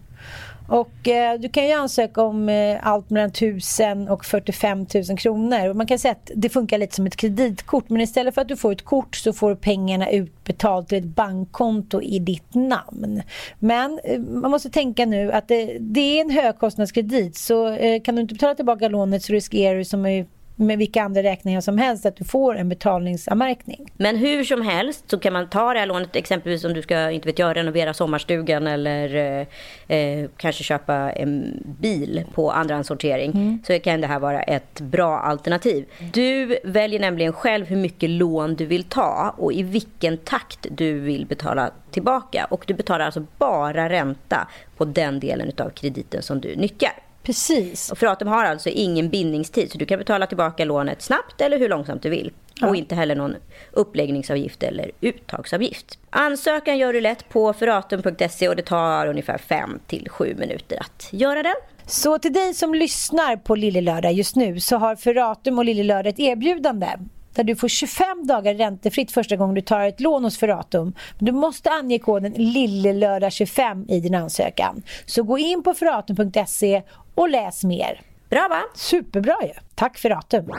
[0.73, 5.69] Och eh, du kan ju ansöka om eh, allt mellan 1000 och 45 000 kronor.
[5.69, 7.89] Och man kan säga att det funkar lite som ett kreditkort.
[7.89, 11.03] Men istället för att du får ett kort så får du pengarna utbetalt till ett
[11.03, 13.21] bankkonto i ditt namn.
[13.59, 17.37] Men eh, man måste tänka nu att det, det är en högkostnadskredit.
[17.37, 21.03] Så eh, kan du inte betala tillbaka lånet så riskerar du som är med vilka
[21.03, 23.91] andra räkningar som helst att du får en betalningsanmärkning.
[23.97, 27.11] Men hur som helst så kan man ta det här lånet exempelvis om du ska
[27.11, 33.59] inte vet jag, renovera sommarstugan eller eh, eh kanske köpa en bil på andrahandssortering mm.
[33.67, 35.85] så kan det här vara ett bra alternativ.
[36.13, 40.99] Du väljer nämligen själv hur mycket lån du vill ta och i vilken takt du
[40.99, 46.41] vill betala tillbaka och du betalar alltså bara ränta på den delen av krediten som
[46.41, 46.93] du nyttjar.
[47.23, 47.91] Precis.
[47.91, 51.69] Och Fratum har alltså ingen bindningstid så du kan betala tillbaka lånet snabbt eller hur
[51.69, 52.31] långsamt du vill.
[52.61, 52.67] Ja.
[52.67, 53.35] Och inte heller någon
[53.71, 55.99] uppläggningsavgift eller uttagsavgift.
[56.09, 61.07] Ansökan gör du lätt på feratum.se och det tar ungefär 5 till 7 minuter att
[61.11, 61.55] göra den.
[61.87, 66.19] Så till dig som lyssnar på Lillelördag just nu så har Ferratum och Lillelördag ett
[66.19, 66.87] erbjudande
[67.35, 70.93] där du får 25 dagar räntefritt första gången du tar ett lån hos Ferratum.
[71.19, 74.83] Du måste ange koden LILLELÖRDAG25 i din ansökan.
[75.05, 76.81] Så gå in på ferratum.se
[77.15, 78.01] och läs mer.
[78.29, 78.61] Bra va?
[78.75, 79.53] Superbra ju.
[79.75, 80.51] Tack Ferratum.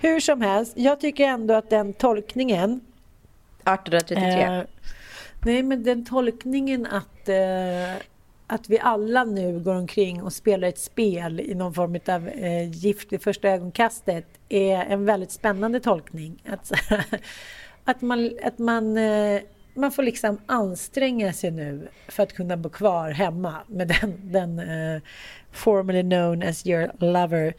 [0.00, 2.80] Hur som helst, jag tycker ändå att den tolkningen
[3.60, 4.42] 1833.
[4.42, 4.62] Eh,
[5.44, 8.02] nej, men den tolkningen att eh,
[8.46, 12.70] att vi alla nu går omkring och spelar ett spel i någon form av eh,
[12.70, 16.42] gift vid första ögonkastet är en väldigt spännande tolkning.
[16.48, 16.72] Att,
[17.84, 19.40] att man, att man, eh,
[19.76, 24.58] man får liksom anstränga sig nu för att kunna bo kvar hemma med den, den
[24.58, 25.02] eh,
[25.52, 27.54] formerly known as your lover.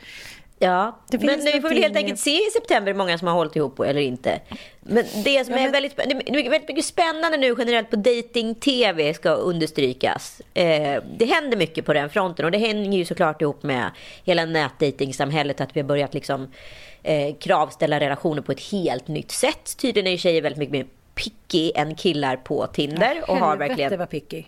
[0.60, 3.56] Ja, men vi får väl helt enkelt se i september hur många som har hållit
[3.56, 4.40] ihop eller inte.
[4.80, 5.68] Men det som ja, men...
[5.68, 10.42] är väldigt, väldigt mycket spännande nu generellt på dating-tv ska understrykas.
[10.54, 13.92] Eh, det händer mycket på den fronten och det hänger ju såklart ihop med
[14.24, 16.52] hela nätdatingsamhället att vi har börjat liksom
[17.04, 19.78] eh, kravställa relationer på ett helt nytt sätt.
[19.78, 20.86] Tydligen är tjejer väldigt mycket mer
[21.18, 23.16] picky än killar på Tinder.
[23.16, 24.00] Ja, och har verkligen...
[24.00, 24.44] vad picky.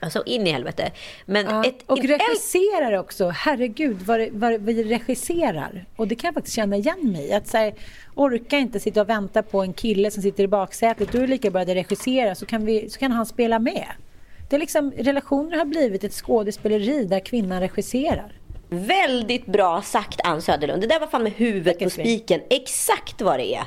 [0.00, 0.90] Alltså in i helvete.
[1.26, 3.28] Men ja, ett, och regisserar också.
[3.28, 5.84] Herregud vad, vad vi regisserar.
[5.96, 7.72] Och det kan jag faktiskt känna igen mig Att så
[8.14, 11.12] orka inte sitta och vänta på en kille som sitter i baksätet.
[11.12, 13.86] Du är lika bra att regissera så kan, vi, så kan han spela med.
[14.48, 18.32] Det är liksom, relationer har blivit ett skådespeleri där kvinnan regisserar.
[18.68, 20.82] Väldigt bra sagt Ann Söderlund.
[20.82, 22.40] Det där var fan med huvudet på spiken.
[22.50, 23.64] Exakt vad det är.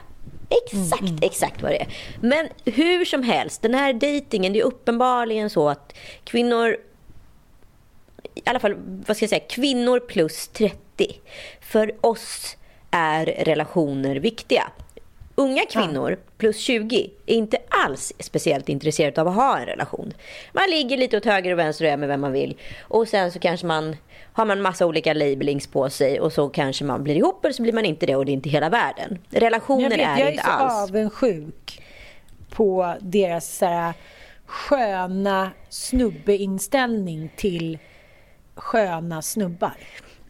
[0.51, 1.17] Exakt, mm.
[1.21, 1.87] exakt vad det är.
[2.21, 6.77] Men hur som helst, den här dejtingen, det är uppenbarligen så att kvinnor
[8.35, 8.75] i alla fall,
[9.07, 10.77] vad ska jag säga, kvinnor plus 30.
[11.61, 12.57] För oss
[12.91, 14.71] är relationer viktiga.
[15.35, 20.13] Unga kvinnor plus 20 är inte alls speciellt intresserade av att ha en relation.
[20.53, 22.57] Man ligger lite åt höger och vänster och är med vem man vill.
[22.81, 23.95] Och sen så kanske man
[24.33, 27.63] har man massa olika labelings på sig och så kanske man blir ihop eller så
[27.63, 29.19] blir man inte det och det är inte hela världen.
[29.29, 30.91] Relationer vet, är inte alls...
[30.91, 31.81] Jag är så avundsjuk
[32.49, 33.93] på deras så här,
[34.45, 37.79] sköna snubbeinställning till
[38.55, 39.77] sköna snubbar.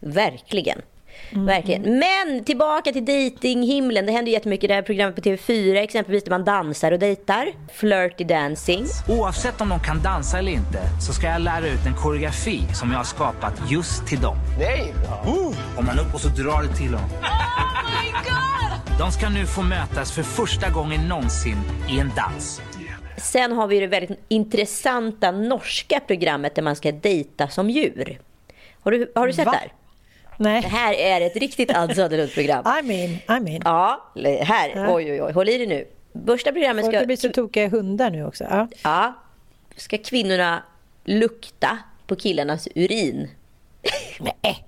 [0.00, 0.82] Verkligen.
[1.30, 1.46] Mm.
[1.46, 1.82] Verkligen.
[1.82, 4.06] Men tillbaka till datinghimlen.
[4.06, 7.46] Det händer jättemycket i det här programmet på TV4 exempelvis där man dansar och dejtar.
[7.72, 8.86] Flirty dancing.
[9.08, 12.90] Oavsett om de kan dansa eller inte så ska jag lära ut en koreografi som
[12.90, 14.36] jag har skapat just till dem.
[14.58, 14.94] Nej!
[15.26, 15.78] Uh.
[15.78, 17.04] Om man upp och så drar det till dem.
[17.22, 18.98] Oh my God!
[18.98, 21.56] De ska nu få mötas för första gången någonsin
[21.88, 22.60] i en dans.
[23.16, 28.20] Sen har vi det väldigt intressanta norska programmet där man ska dejta som djur.
[28.80, 29.52] Har du, har du sett Va?
[29.52, 29.72] det här?
[30.36, 30.62] Nej.
[30.62, 32.64] Det här är ett riktigt Ann Söderlund-program.
[32.80, 33.62] I mean, I mean.
[33.64, 34.12] Ja,
[34.44, 34.72] här.
[34.74, 34.94] Ja.
[34.94, 35.32] Oj, oj, oj.
[35.32, 35.86] Håll i dig nu.
[36.26, 36.92] Första programmet ska...
[36.92, 38.44] Folk blir så tokiga hundar nu också.
[38.44, 38.68] Ja.
[38.82, 39.12] ja.
[39.76, 40.62] Ska kvinnorna
[41.04, 43.30] lukta på killarnas urin?
[44.20, 44.64] Nej.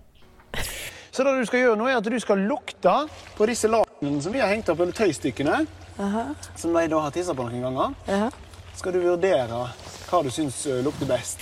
[1.10, 4.32] Så det du ska göra nu är att du ska lukta på dessa lagen som
[4.32, 5.66] vi har hängt upp, eller tøystykkene,
[6.00, 6.22] uh
[6.56, 7.94] som de da har tissat på noen ganger.
[8.08, 8.28] Uh
[8.74, 9.70] Ska du värdera
[10.10, 11.40] vad du syns eh, luktar bäst.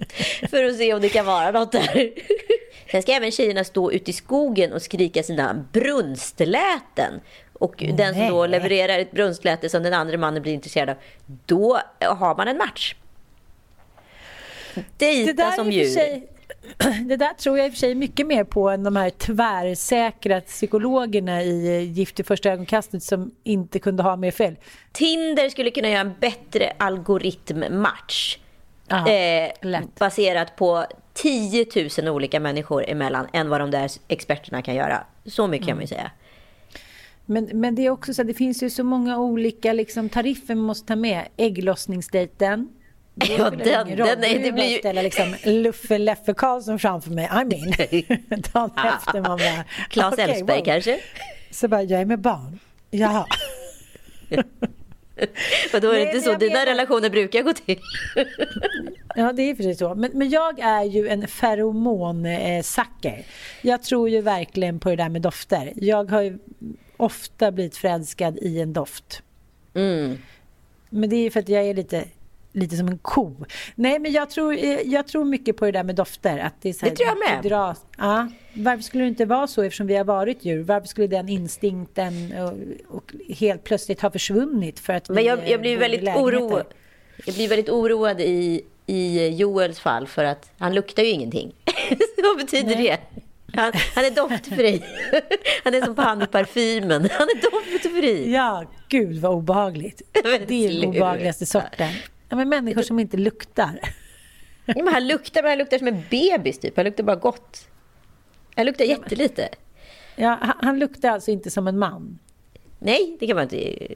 [0.50, 2.10] För att se om det kan vara något där.
[2.90, 7.20] Sen ska även tjejerna stå ute i skogen och skrika sina brunstläten.
[7.52, 7.92] Och Nej.
[7.92, 10.96] den som då levererar ett brunstläte som den andra mannen blir intresserad av,
[11.46, 12.94] då har man en match.
[14.96, 15.84] Dejta som djur.
[15.84, 16.28] Sig,
[17.04, 20.40] det där tror jag i och för sig mycket mer på än de här tvärsäkra
[20.40, 24.56] psykologerna i Gift i första ögonkastet som inte kunde ha mer fel.
[24.92, 28.38] Tinder skulle kunna göra en bättre algoritmmatch
[28.90, 29.52] Aha, eh,
[29.98, 31.66] baserat på 10
[31.98, 35.04] 000 olika människor emellan än vad de där experterna kan göra.
[35.26, 35.68] Så mycket mm.
[35.68, 36.10] kan man ju säga.
[37.26, 40.54] Men, men det är också så att det finns ju så många olika liksom, tariffer
[40.54, 41.28] man måste ta med.
[41.36, 42.68] Ägglossningsdejten.
[43.38, 44.78] Ja, den, den är, det blir ju...
[44.78, 47.24] ställa liksom Luffe Leffe Karlsson framför mig.
[47.24, 48.40] I mean.
[48.52, 49.64] Dagen efter man bara...
[49.90, 50.64] Claes okay, Elfsberg wow.
[50.64, 51.00] kanske?
[51.50, 52.58] Så bara, jag är med barn.
[52.90, 53.26] Jaha.
[55.74, 57.80] Och då är det inte så dina relationer brukar gå till.
[59.16, 59.94] ja, det är precis så.
[59.94, 63.24] Men, men jag är ju en feromonsacker.
[63.62, 65.72] Jag tror ju verkligen på det där med dofter.
[65.76, 66.38] Jag har ju
[66.96, 69.22] ofta blivit förälskad i en doft.
[69.74, 70.18] Mm.
[70.90, 72.04] Men det är för att jag är lite
[72.52, 73.46] lite som en ko.
[73.74, 76.38] Nej, men jag tror, jag tror mycket på det där med dofter.
[76.38, 77.44] Att det, är så här, det tror jag med.
[77.50, 80.62] Dras, ja, varför skulle det inte vara så eftersom vi har varit djur?
[80.62, 85.60] Varför skulle den instinkten och, och helt plötsligt ha försvunnit för att Men jag, jag
[85.60, 86.66] blir väldigt oroad.
[87.26, 91.52] Jag blir väldigt oroad i, i Joels fall för att han luktar ju ingenting.
[92.22, 92.84] Vad betyder Nej.
[92.84, 93.20] det?
[93.54, 94.82] Han, han, är doftfri.
[95.64, 97.08] Han är som på parfymen.
[97.12, 98.32] Han är doftfri.
[98.32, 100.02] Ja, gud vad obehagligt.
[100.46, 101.92] Det är den obehagligaste sorten.
[102.30, 103.80] Ja, men människor som inte luktar.
[104.64, 106.76] Ja, men han luktar, men han luktar som en bebis typ.
[106.76, 107.68] Han luktar bara gott.
[108.56, 109.48] Han luktar jättelite.
[110.16, 112.18] Ja, han, han luktar alltså inte som en man?
[112.78, 113.86] Nej, det kan man inte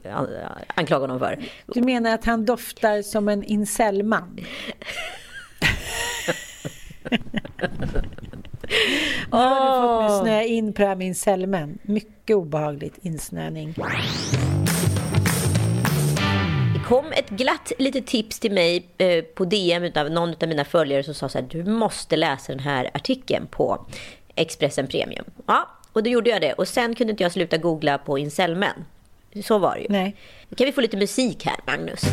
[0.67, 1.39] anklaga honom för.
[1.65, 4.39] Du menar att han doftar som en incellman?
[9.31, 11.77] Nu har du fått mig snöa in på det här med incellmän.
[11.81, 13.75] Mycket obehagligt insnöning
[16.85, 21.03] kom ett glatt litet tips till mig eh, på DM av någon av mina följare
[21.03, 23.85] som sa så här, du måste läsa den här artikeln på
[24.35, 25.25] Expressen Premium.
[25.45, 26.53] Ja, och då gjorde jag det.
[26.53, 28.85] Och sen kunde inte jag sluta googla på incelmän.
[29.43, 29.87] Så var det ju.
[29.89, 30.15] Nej.
[30.57, 32.03] Kan vi få lite musik här, Magnus.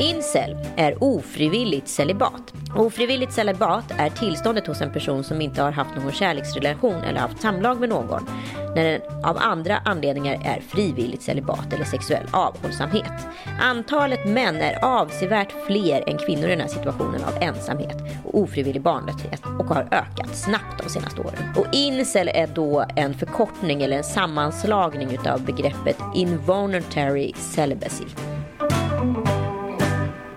[0.00, 2.54] Incel är ofrivilligt celibat.
[2.76, 7.40] Ofrivilligt celibat är tillståndet hos en person som inte har haft någon kärleksrelation eller haft
[7.40, 8.28] samlag med någon
[8.76, 13.12] när den av andra anledningar är frivilligt celibat eller sexuell avhållsamhet.
[13.60, 18.82] Antalet män är avsevärt fler än kvinnor i den här situationen av ensamhet och ofrivillig
[18.82, 21.54] barnlöshet och har ökat snabbt de senaste åren.
[21.56, 28.04] Och incel är då en förkortning eller en sammanslagning utav begreppet involuntary celibacy.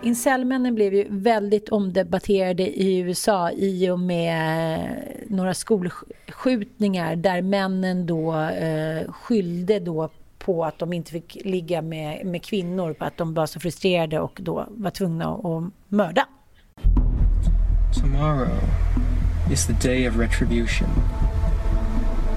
[0.04, 4.94] Incelmännen blev ju väldigt omdebatterade i USA i och med eh,
[5.28, 10.10] några skolskjutningar där männen då eh, skyllde då
[10.40, 14.20] på att de inte fick ligga med, med kvinnor, på att de var så frustrerade
[14.20, 16.26] och då var tvungna att mörda.
[18.02, 18.50] Tomorrow
[19.52, 20.90] is the day of retribution.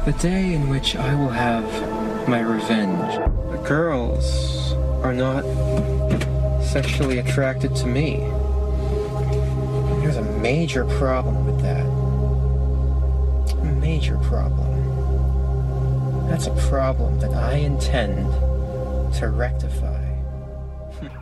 [0.05, 1.64] The day in which I will have
[2.27, 3.12] my revenge.
[3.53, 4.72] The girls
[5.05, 5.44] are not
[6.73, 8.17] sexually attracted to me.
[10.01, 11.87] There's a major problem with that.
[13.61, 14.71] A major problem.
[16.31, 18.27] That's a problem that I intend
[19.21, 20.03] to rectify.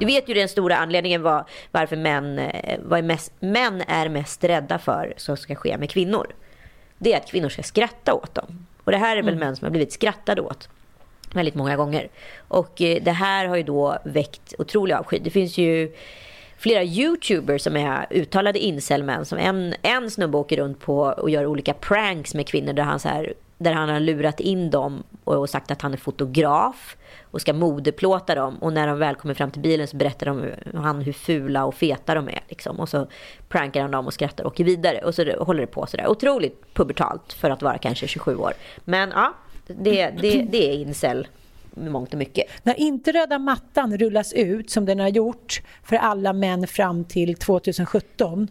[0.00, 4.08] Du vet ju den stora anledningen var varför män, eh, var är mest, män är
[4.08, 6.26] mest rädda för som ska ske med kvinnor.
[6.98, 8.66] Det är att kvinnor ska skratta åt dem.
[8.84, 9.46] Och det här är väl mm.
[9.46, 10.68] män som har blivit skrattade åt
[11.32, 12.08] väldigt många gånger.
[12.48, 15.18] Och eh, det här har ju då väckt otrolig avsky.
[15.18, 15.92] Det finns ju
[16.56, 19.24] flera youtubers som är uttalade incelmän.
[19.24, 23.00] Som en, en snubbe åker runt på och gör olika pranks med kvinnor där han,
[23.00, 27.40] så här, där han har lurat in dem och sagt att han är fotograf och
[27.40, 28.56] ska modeplåta dem.
[28.58, 31.74] Och när de väl kommer fram till bilen så berättar de han hur fula och
[31.74, 32.40] feta de är.
[32.48, 32.80] Liksom.
[32.80, 33.06] Och så
[33.48, 34.98] prankar han dem och skrattar och åker vidare.
[34.98, 36.08] Och så håller det på sådär.
[36.08, 38.52] Otroligt pubertalt för att vara kanske 27 år.
[38.84, 39.34] Men ja,
[39.78, 41.28] det, det, det är incel
[41.74, 42.44] mångt och mycket.
[42.62, 47.34] När inte röda mattan rullas ut som den har gjort för alla män fram till
[47.34, 48.48] 2017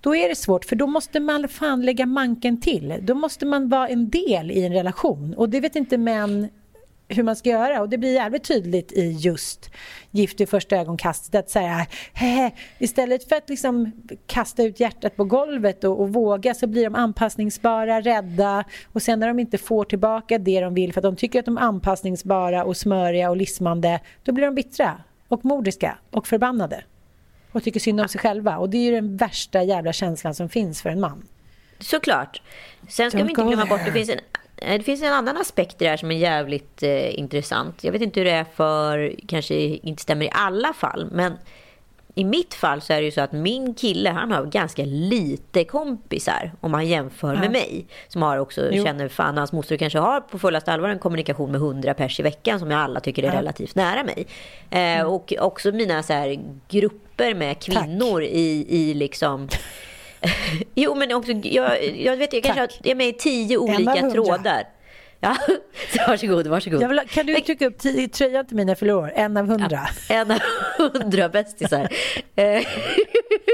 [0.00, 2.94] då är det svårt för då måste man fan lägga manken till.
[3.02, 6.48] Då måste man vara en del i en relation och det vet inte män
[7.14, 9.70] hur man ska göra och det blir jävligt tydligt i just
[10.10, 12.50] Gift i första ögonkastet att säga Hehe.
[12.78, 13.92] istället för att liksom
[14.26, 19.20] kasta ut hjärtat på golvet och, och, våga så blir de anpassningsbara, rädda och sen
[19.20, 21.62] när de inte får tillbaka det de vill för att de tycker att de är
[21.62, 24.96] anpassningsbara och smöriga och lismande då blir de bittra
[25.28, 26.84] och mordiska och förbannade
[27.52, 30.48] och tycker synd om sig själva och det är ju den värsta jävla känslan som
[30.48, 31.28] finns för en man.
[31.78, 32.42] Såklart.
[32.88, 34.18] Sen ska Don't vi inte glömma bort, det finns en
[34.56, 37.84] det finns en annan aspekt i det här som är jävligt eh, intressant.
[37.84, 41.32] Jag vet inte hur det är för, kanske inte stämmer i alla fall, men
[42.14, 45.64] i mitt fall så är det ju så att min kille han har ganska lite
[45.64, 47.40] kompisar om han jämför ja.
[47.40, 47.86] med mig.
[48.08, 48.84] Som har också jo.
[48.84, 52.22] känner fan hans moster kanske har på fullaste allvar en kommunikation med hundra pers i
[52.22, 53.38] veckan som jag alla tycker är ja.
[53.38, 54.26] relativt nära mig.
[54.70, 55.06] Eh, mm.
[55.06, 56.38] Och också mina så här,
[56.68, 59.48] grupper med kvinnor i, i liksom
[60.74, 64.10] jo, men också, jag, jag vet, jag kanske har, jag är med i tio olika
[64.10, 64.64] trådar.
[65.20, 65.36] Ja,
[66.08, 66.88] varsågod, varsågod.
[66.88, 67.78] Vill, kan du trycka upp
[68.12, 69.12] tröjan till mina förlor?
[69.14, 69.88] En av hundra.
[70.08, 70.38] Ja, en av
[70.78, 71.88] hundra bästisar.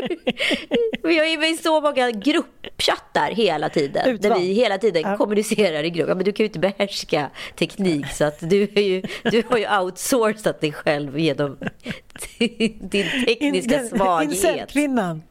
[0.01, 4.09] Eh, jag är med i så många gruppchattar hela tiden.
[4.09, 4.31] Utval.
[4.31, 5.17] Där vi hela tiden ja.
[5.17, 6.09] kommunicerar i grupp.
[6.09, 9.59] Ja, men du kan ju inte behärska teknik så att du, är ju, du har
[9.59, 11.59] ju outsourcat dig själv genom
[12.79, 14.33] din tekniska In, svaghet.
[14.33, 15.23] Incel-kvinnan.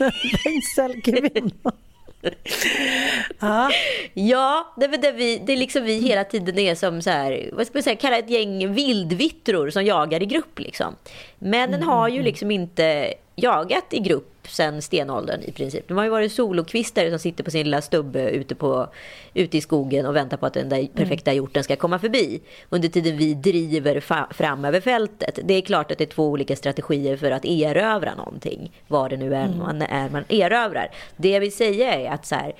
[0.44, 1.72] Incel-kvinnan.
[3.40, 3.70] ja,
[4.14, 7.66] ja det, det, vi, det är liksom vi hela tiden är som så här, vad
[7.66, 10.58] ska man säga, kalla ett gäng vildvittror som jagar i grupp.
[10.58, 10.96] Liksom.
[11.38, 15.88] Männen har ju liksom inte jagat i grupp sedan stenåldern i princip.
[15.88, 18.88] De har ju varit solokvistar som sitter på sin lilla stubbe ute, på,
[19.34, 22.40] ute i skogen och väntar på att den där perfekta hjorten ska komma förbi.
[22.68, 24.00] Under tiden vi driver
[24.34, 25.38] fram över fältet.
[25.44, 28.72] Det är klart att det är två olika strategier för att erövra någonting.
[28.88, 29.58] Vad det nu är mm.
[29.58, 30.90] man, är man erövrar.
[31.16, 32.54] Det jag vill säga är att så här,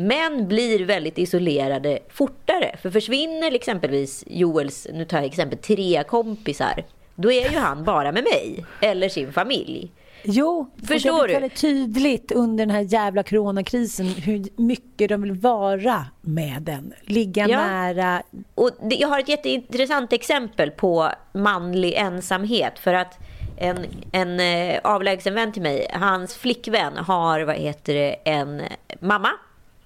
[0.00, 2.76] Män blir väldigt isolerade fortare.
[2.82, 6.84] För försvinner exempelvis Joels, nu tar jag exempel, tre kompisar.
[7.14, 9.90] Då är ju han bara med mig eller sin familj.
[10.30, 15.32] Jo, Förstår det är väldigt tydligt under den här jävla coronakrisen hur mycket de vill
[15.32, 16.94] vara med den.
[17.02, 17.66] Ligga ja.
[17.66, 18.22] nära.
[18.54, 22.78] Och det, jag har ett jätteintressant exempel på manlig ensamhet.
[22.78, 23.18] För att
[23.56, 28.62] en, en eh, avlägsen vän till mig, hans flickvän har vad heter det, en
[29.00, 29.30] mamma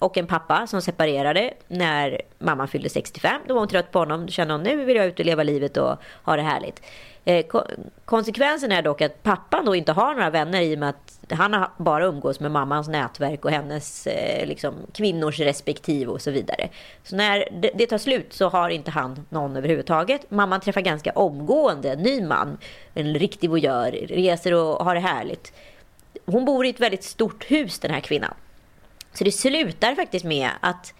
[0.02, 3.40] och en pappa som separerade när mamman fyllde 65.
[3.48, 4.26] Då var hon trött på honom.
[4.26, 6.82] Då kände hon nu vill jag ut och leva livet och ha det härligt.
[7.24, 7.46] Eh,
[8.04, 11.66] konsekvensen är dock att pappan då inte har några vänner i och med att han
[11.76, 16.68] bara umgås med mammans nätverk och hennes eh, liksom, kvinnors respektive och så vidare.
[17.04, 20.30] Så när det, det, tar slut så har inte han någon överhuvudtaget.
[20.30, 22.58] Mamman träffar ganska omgående en ny man,
[22.94, 25.52] en riktig voyeur, reser och har det härligt.
[26.26, 28.34] Hon bor i ett väldigt stort hus den här kvinnan.
[29.14, 30.94] Så det slutar faktiskt med att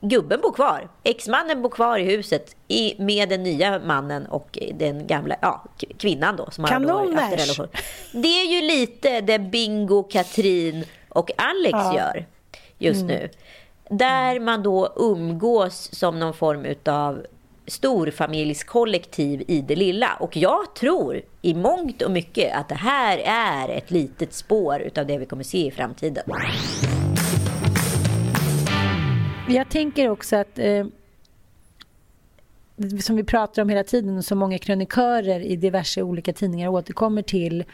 [0.00, 0.88] gubben bor kvar.
[1.02, 5.64] Exmannen bor kvar i huset i, med den nya mannen och den gamla ja,
[5.98, 6.50] kvinnan då.
[6.50, 7.68] Som Kanon har relation.
[8.12, 11.96] Det är ju lite det Bingo, Katrin och Alex ja.
[11.96, 12.26] gör
[12.78, 13.16] just mm.
[13.16, 13.28] nu.
[13.88, 17.26] Där man då umgås som någon form av
[17.66, 20.16] storfamiljskollektiv i det lilla.
[20.20, 25.06] Och jag tror i mångt och mycket att det här är ett litet spår utav
[25.06, 26.24] det vi kommer se i framtiden.
[29.52, 30.86] Jag tänker också att eh,
[33.00, 37.22] som vi pratar om hela tiden och som många krönikörer i diverse olika tidningar återkommer
[37.22, 37.64] till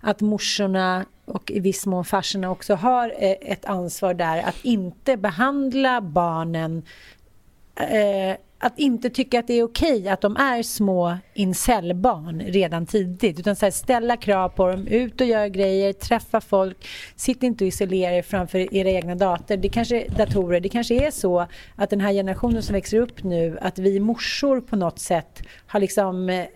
[0.00, 5.16] att morsorna och i viss mån farsorna också har eh, ett ansvar där att inte
[5.16, 6.82] behandla barnen
[7.76, 13.40] eh, att inte tycka att det är okej att de är små incellbarn redan tidigt.
[13.40, 16.88] Utan så här, ställa krav på dem, ut och gör grejer, träffa folk.
[17.16, 19.56] Sitt inte och isolera er framför era egna dator.
[19.56, 20.60] Det kanske, datorer.
[20.60, 21.46] Det kanske är så
[21.76, 25.80] att den här generationen som växer upp nu, att vi morsor på något sätt har
[25.80, 26.46] liksom eh,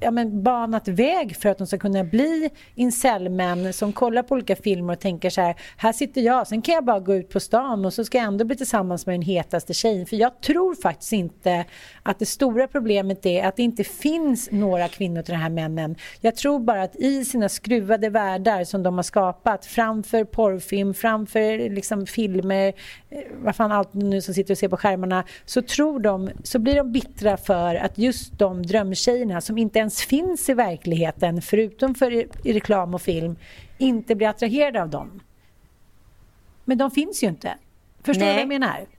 [0.00, 4.56] ja, men banat väg för att de ska kunna bli incelmän som kollar på olika
[4.56, 7.40] filmer och tänker så här, här sitter jag, sen kan jag bara gå ut på
[7.40, 10.06] stan och så ska jag ändå bli tillsammans med den hetaste tjejen.
[10.06, 11.64] För jag tror faktiskt inte
[12.08, 15.96] att det stora problemet är att det inte finns några kvinnor till de här männen.
[16.20, 21.70] Jag tror bara att i sina skruvade världar som de har skapat framför porrfilm, framför
[21.70, 22.72] liksom filmer,
[23.10, 26.58] eh, vad fan allt nu som sitter och ser på skärmarna, så tror de, så
[26.58, 31.94] blir de bittra för att just de drömtjejerna som inte ens finns i verkligheten, förutom
[31.94, 32.12] för
[32.46, 33.36] i reklam och film,
[33.78, 35.20] inte blir attraherade av dem.
[36.64, 37.54] Men de finns ju inte.
[38.02, 38.97] Förstår du vad jag menar?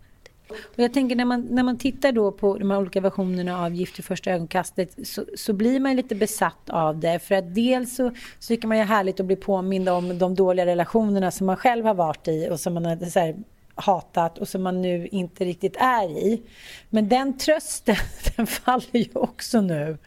[0.50, 3.74] Och jag tänker när man, när man tittar då på de här olika versionerna av
[3.74, 7.20] Gift i första ögonkastet så, så blir man lite besatt av det.
[7.20, 10.66] För att dels så, så tycker man ju härligt att bli påmind om de dåliga
[10.66, 13.36] relationerna som man själv har varit i och som man har så här,
[13.76, 16.41] hatat och som man nu inte riktigt är i.
[16.89, 17.95] Men den trösten,
[18.36, 19.97] den faller ju också nu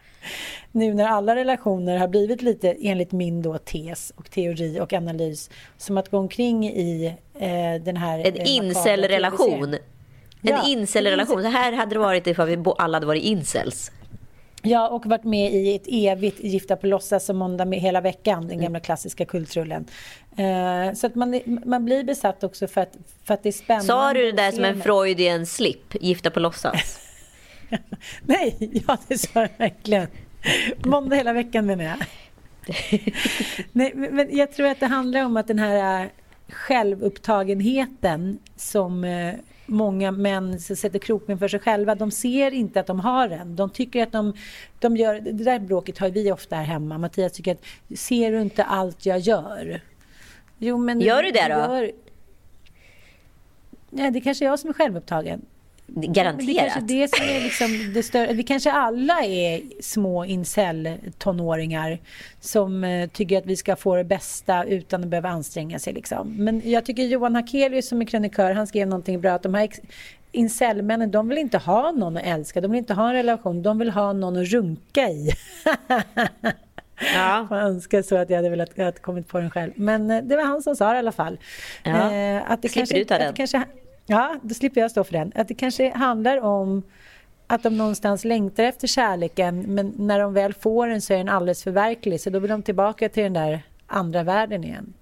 [0.71, 5.49] nu när alla relationer har blivit lite, enligt min då tes och teori och analys,
[5.77, 8.19] som att gå omkring i eh, den här...
[8.19, 9.75] En eh, incelrelation.
[10.43, 11.43] En ja, incelrelation.
[11.43, 13.91] Så här hade det varit ifall vi alla hade varit incels.
[14.65, 18.47] Ja, och varit med i ett evigt Gifta på låtsas som måndag med hela veckan,
[18.47, 19.85] den gamla klassiska kultrullen.
[20.39, 23.87] Uh, så att man, man blir besatt också för att, för att det är spännande.
[23.87, 26.99] Sa du det där som en Freudian slip, Gifta på låtsas?
[28.21, 30.07] Nej, ja det sa jag verkligen.
[30.85, 31.97] Måndag hela veckan menar jag.
[33.71, 36.09] Nej, men jag tror att det handlar om att den här
[36.53, 39.33] självupptagenheten som äh,
[39.65, 41.95] många män sätter kroppen för sig själva.
[41.95, 43.55] De ser inte att de har den.
[43.55, 44.33] De tycker att de,
[44.79, 45.19] de gör...
[45.19, 46.97] Det där bråket har vi ofta här hemma.
[46.97, 47.65] Mattias tycker att
[47.99, 49.81] ser du inte allt jag gör?
[50.57, 51.73] Jo, men gör du det då?
[51.73, 51.91] Gör...
[53.89, 55.45] Nej, det kanske är jag som är självupptagen.
[55.87, 56.47] Garanterat.
[56.47, 58.33] Det kanske det som är liksom det större.
[58.33, 61.99] Vi kanske alla är små incel-tonåringar
[62.39, 65.93] som uh, tycker att vi ska få det bästa utan att behöva anstränga sig.
[65.93, 66.35] Liksom.
[66.37, 69.69] Men jag tycker Johan Hakelius som är krönikör, han skrev någonting bra att de här
[70.31, 73.79] incelmännen, de vill inte ha någon att älska, de vill inte ha en relation, de
[73.79, 75.31] vill ha någon att runka i.
[77.15, 77.47] Ja.
[77.49, 79.71] Man önskar så att jag hade velat att kommit på den själv.
[79.75, 81.39] Men uh, det var han som sa det i alla fall.
[81.83, 81.91] Ja.
[81.91, 83.33] Uh, att det Slipper kanske, du ta den?
[83.33, 83.63] Kanske,
[84.05, 85.31] Ja, då slipper jag stå för den.
[85.35, 86.83] Att det kanske handlar om
[87.47, 91.29] att de någonstans längtar efter kärleken men när de väl får den så är den
[91.29, 94.93] alldeles för verklig så då vill de tillbaka till den där andra världen igen.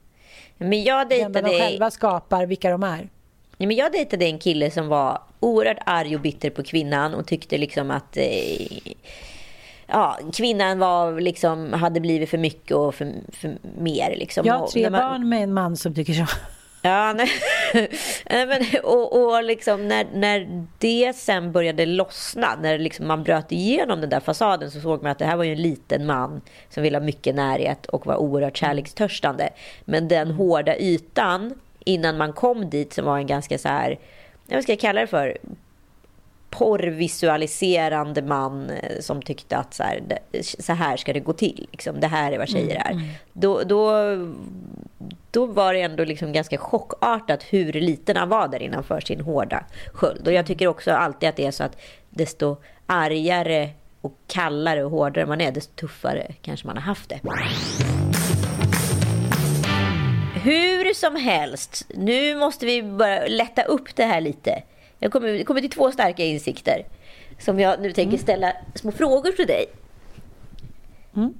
[0.57, 1.41] Men jag dejtade...
[1.41, 3.09] Den de själva skapar vilka de är.
[3.57, 7.27] Ja, men jag dejtade en kille som var oerhört arg och bitter på kvinnan och
[7.27, 8.93] tyckte liksom att eh,
[9.87, 14.15] ja, kvinnan var liksom, hade blivit för mycket och för, för mer.
[14.17, 14.45] Liksom.
[14.45, 15.01] Jag har tre man...
[15.01, 16.25] barn med en man som tycker så.
[16.81, 17.29] Ja, nej.
[18.29, 24.01] men, och, och liksom när, när det sen började lossna, när liksom man bröt igenom
[24.01, 26.83] den där fasaden så såg man att det här var ju en liten man som
[26.83, 29.49] ville ha mycket närhet och var oerhört kärlekstörstande.
[29.85, 31.53] Men den hårda ytan
[31.85, 33.99] innan man kom dit som var en ganska så här,
[34.45, 35.37] vad ska jag kalla det för?
[36.51, 40.01] Porrvisualiserande man eh, som tyckte att så här,
[40.41, 41.67] så här ska det gå till.
[41.71, 41.99] Liksom.
[41.99, 42.91] Det här är vad tjejer är.
[42.91, 43.15] Mm, mm.
[43.33, 43.91] Då, då,
[45.31, 49.63] då var det ändå liksom ganska chockartat hur liten han var där innanför sin hårda
[49.93, 50.27] sköld.
[50.27, 53.69] Och jag tycker också alltid att det är så att desto argare
[54.01, 57.19] och kallare och hårdare man är, desto tuffare kanske man har haft det.
[60.43, 64.63] Hur som helst, nu måste vi börja lätta upp det här lite.
[65.03, 66.85] Jag kommer, kommer till två starka insikter
[67.39, 68.23] som jag nu tänker mm.
[68.23, 69.65] ställa små frågor till dig.
[71.15, 71.33] Mm.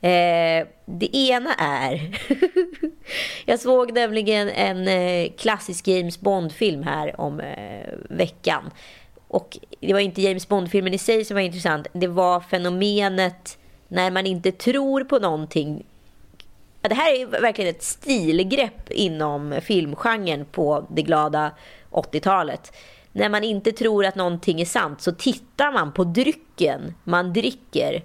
[0.00, 2.18] Eh, det ena är...
[3.44, 8.70] jag såg nämligen en eh, klassisk James Bond-film här om eh, veckan.
[9.28, 11.86] Och det var inte James Bond-filmen i sig som var intressant.
[11.92, 15.86] Det var fenomenet när man inte tror på någonting.
[16.80, 21.50] Det här är verkligen ett stilgrepp inom filmgenren på det glada
[21.90, 22.72] 80-talet
[23.18, 28.02] när man inte tror att någonting är sant så tittar man på drycken man dricker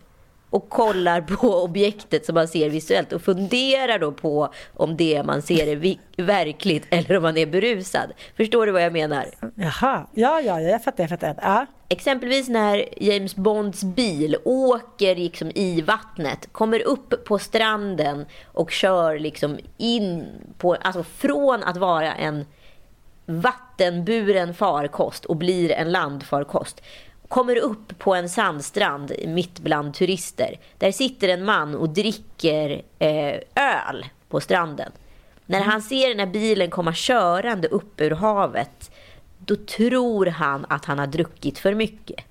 [0.50, 5.42] och kollar på objektet som man ser visuellt och funderar då på om det man
[5.42, 8.12] ser är verkligt eller om man är berusad.
[8.38, 9.26] Förstår du vad jag menar?
[9.56, 11.04] Jaha, ja, ja, jag fattar.
[11.04, 11.36] Jag fattar.
[11.42, 11.66] Ja.
[11.90, 19.20] Exempelvis när James Bonds bil åker liksom i vattnet, kommer upp på stranden och kör
[19.20, 20.26] liksom in
[20.58, 22.46] på, alltså från att vara en
[23.26, 26.82] vattenburen farkost och blir en landfarkost
[27.34, 30.60] kommer upp på en sandstrand mitt bland turister.
[30.78, 34.92] Där sitter en man och dricker eh, öl på stranden.
[35.46, 38.92] När han ser den här bilen komma körande upp ur havet
[39.38, 42.26] då tror han att han har druckit för mycket.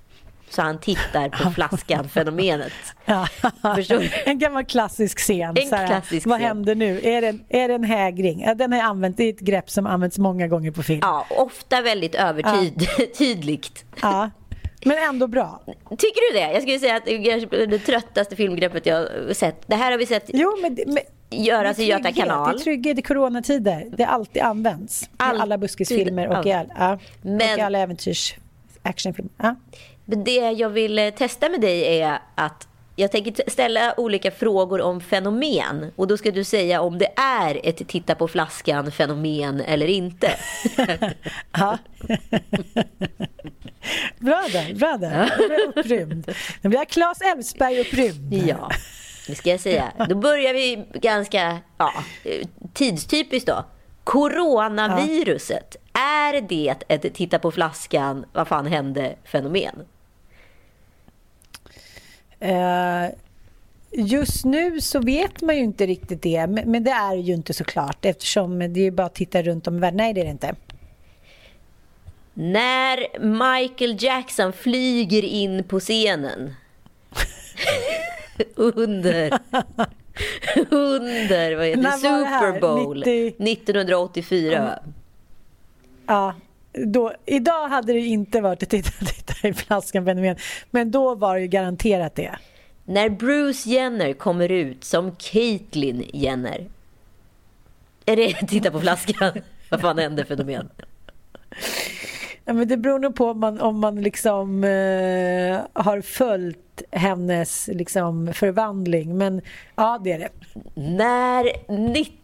[0.53, 2.73] Så han tittar på flaskan-fenomenet.
[3.05, 3.27] Ja.
[4.25, 5.57] En gammal klassisk scen.
[5.57, 6.47] En här, klassisk vad scen.
[6.47, 7.01] händer nu?
[7.03, 8.41] Är det, en, är det en hägring?
[8.41, 9.17] Ja, den har använt.
[9.17, 10.99] Det är ett grepp som används många gånger på film.
[11.01, 13.85] Ja, ofta väldigt övertydligt.
[14.01, 14.29] Ja.
[14.85, 15.63] Men ändå bra.
[15.89, 16.53] Tycker du det?
[16.53, 19.67] Jag skulle säga att det är det tröttaste filmgreppet jag har sett.
[19.67, 20.99] Det här har vi sett jo, men, men,
[21.29, 22.51] göras i Göta kanal.
[22.51, 23.87] Det är trygghet i coronatider.
[23.97, 25.09] Det alltid används.
[25.17, 28.35] All, I alla buskisfilmer och, all, ja, men, och i alla äventyrs
[28.81, 29.31] actionfilmer.
[29.37, 29.55] Ja.
[30.05, 35.01] Det jag vill eh, testa med dig är att jag tänker ställa olika frågor om
[35.01, 35.91] fenomen.
[35.95, 40.31] Och då ska du säga om det är ett titta på flaskan fenomen eller inte.
[41.51, 41.77] ja.
[44.19, 45.33] bra där, bra där.
[45.39, 46.33] Nu blir jag upprymd.
[46.61, 48.33] Nu blir jag Claes Elfsberg upprymd.
[48.33, 48.69] Ja,
[49.27, 49.91] det ska jag säga.
[50.09, 51.93] Då börjar vi ganska ja,
[52.73, 53.65] tidstypiskt då.
[54.03, 55.75] Coronaviruset.
[55.93, 59.75] Är det ett titta på flaskan, vad fan hände fenomen?
[62.39, 63.05] Eh,
[63.91, 67.63] just nu så vet man ju inte riktigt det, men det är ju inte så
[67.63, 69.97] klart eftersom det är bara att titta runt om i världen.
[69.97, 70.55] Nej, det är det inte.
[72.33, 76.55] När Michael Jackson flyger in på scenen
[78.55, 79.39] under
[80.69, 83.27] under vad heter Super Bowl 90...
[83.27, 84.79] 1984.
[86.07, 86.35] Ja,
[86.85, 90.35] då, idag hade det inte varit ett titta, titta i flaskan fenomen
[90.71, 92.35] men då var det garanterat det.
[92.85, 96.65] När Bruce Jenner kommer ut som Caitlyn Jenner.
[98.05, 99.31] Är det titta på flaskan?
[99.69, 100.69] Vad fan händer fenomen?
[102.45, 107.69] Ja, men det beror nog på om man, om man liksom eh, har följt hennes
[107.73, 109.17] liksom, förvandling.
[109.17, 109.41] Men
[109.75, 110.29] ja, det är det.
[110.73, 111.51] När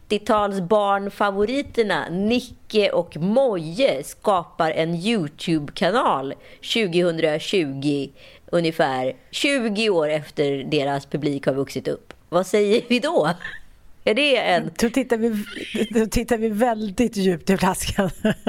[0.10, 6.34] 90-tals barnfavoriterna Nicke och Moje skapar en YouTube-kanal
[6.74, 8.10] 2020
[8.46, 12.14] ungefär 20 år efter deras publik har vuxit upp.
[12.30, 13.30] Vad säger vi då?
[14.04, 14.72] Är det en...
[14.80, 15.46] Då tittar vi,
[16.00, 18.10] då tittar vi väldigt djupt i flaskan.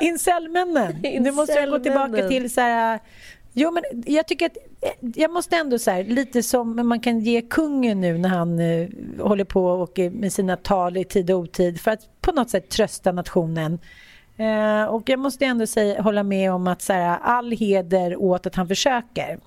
[0.00, 1.00] Incelmännen.
[1.02, 3.00] Nu måste jag gå tillbaka till så här...
[3.60, 7.20] Jo, men jag tycker att eh, jag måste ändå så här, lite som man kan
[7.20, 8.88] ge kungen nu när han eh,
[9.18, 12.68] håller på och med sina tal i tid och otid för att på något sätt
[12.68, 13.78] trösta nationen.
[14.36, 18.46] Eh, och jag måste ändå säga, hålla med om att så här, all heder åt
[18.46, 19.38] att han försöker.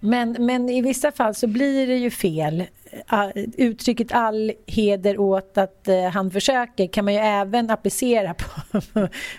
[0.00, 2.64] Men, men i vissa fall så blir det ju fel.
[3.56, 8.78] Uttrycket all heder åt att uh, han försöker kan man ju även applicera på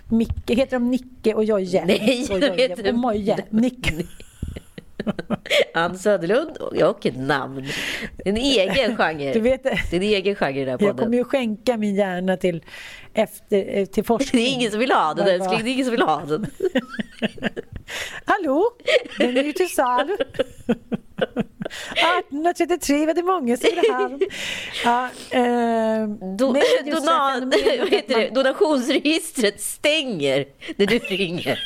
[0.16, 0.50] Micke.
[0.50, 1.86] Heter de Nicke och Jojje?
[1.86, 2.90] Nej, och, Jojje.
[2.90, 3.46] och Moje.
[3.50, 3.94] Nicke.
[5.74, 7.68] Ann Söderlund och ett namn.
[8.26, 9.34] En egen genre.
[9.34, 10.88] Du vet, det är en egen genre den här podden.
[10.88, 12.64] Jag kommer ju skänka min hjärna till,
[13.14, 14.44] efter, eh, till forskning.
[14.44, 15.64] Det är ingen som vill ha den älskling.
[15.64, 16.48] Det är ingen som vill ha den.
[18.26, 18.72] Hallå?
[19.18, 20.18] Den är ju till salu.
[21.70, 24.20] 1833 var det många som ville ha den.
[24.84, 27.40] Ja, eh, Do, dona?
[28.32, 30.46] Donationsregistret stänger
[30.78, 31.60] när du ringer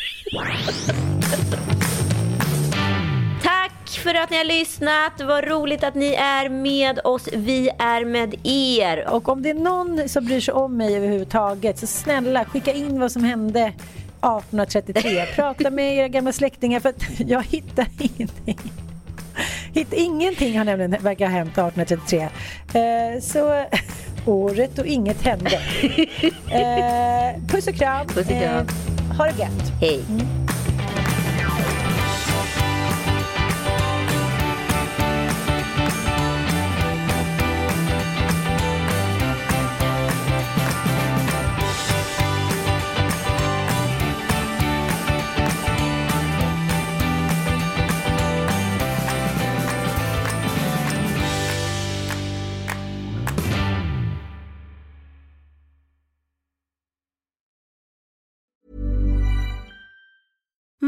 [3.97, 5.21] för att ni har lyssnat.
[5.21, 7.29] Vad roligt att ni är med oss.
[7.33, 9.07] Vi är med er.
[9.09, 12.99] Och om det är någon som bryr sig om mig överhuvudtaget så snälla skicka in
[12.99, 15.25] vad som hände 1833.
[15.35, 18.59] Prata med era gamla släktingar för att jag hittar ingenting.
[19.73, 22.21] Hitt, ingenting har nämligen verkar ha hänt 1833.
[22.73, 23.65] Eh, så
[24.25, 25.59] året och inget hände.
[26.53, 28.07] Eh, puss och kram.
[28.07, 28.67] Puss och kram.
[29.09, 29.81] Eh, ha det gött.
[29.81, 30.03] Hej.
[30.09, 30.52] Mm.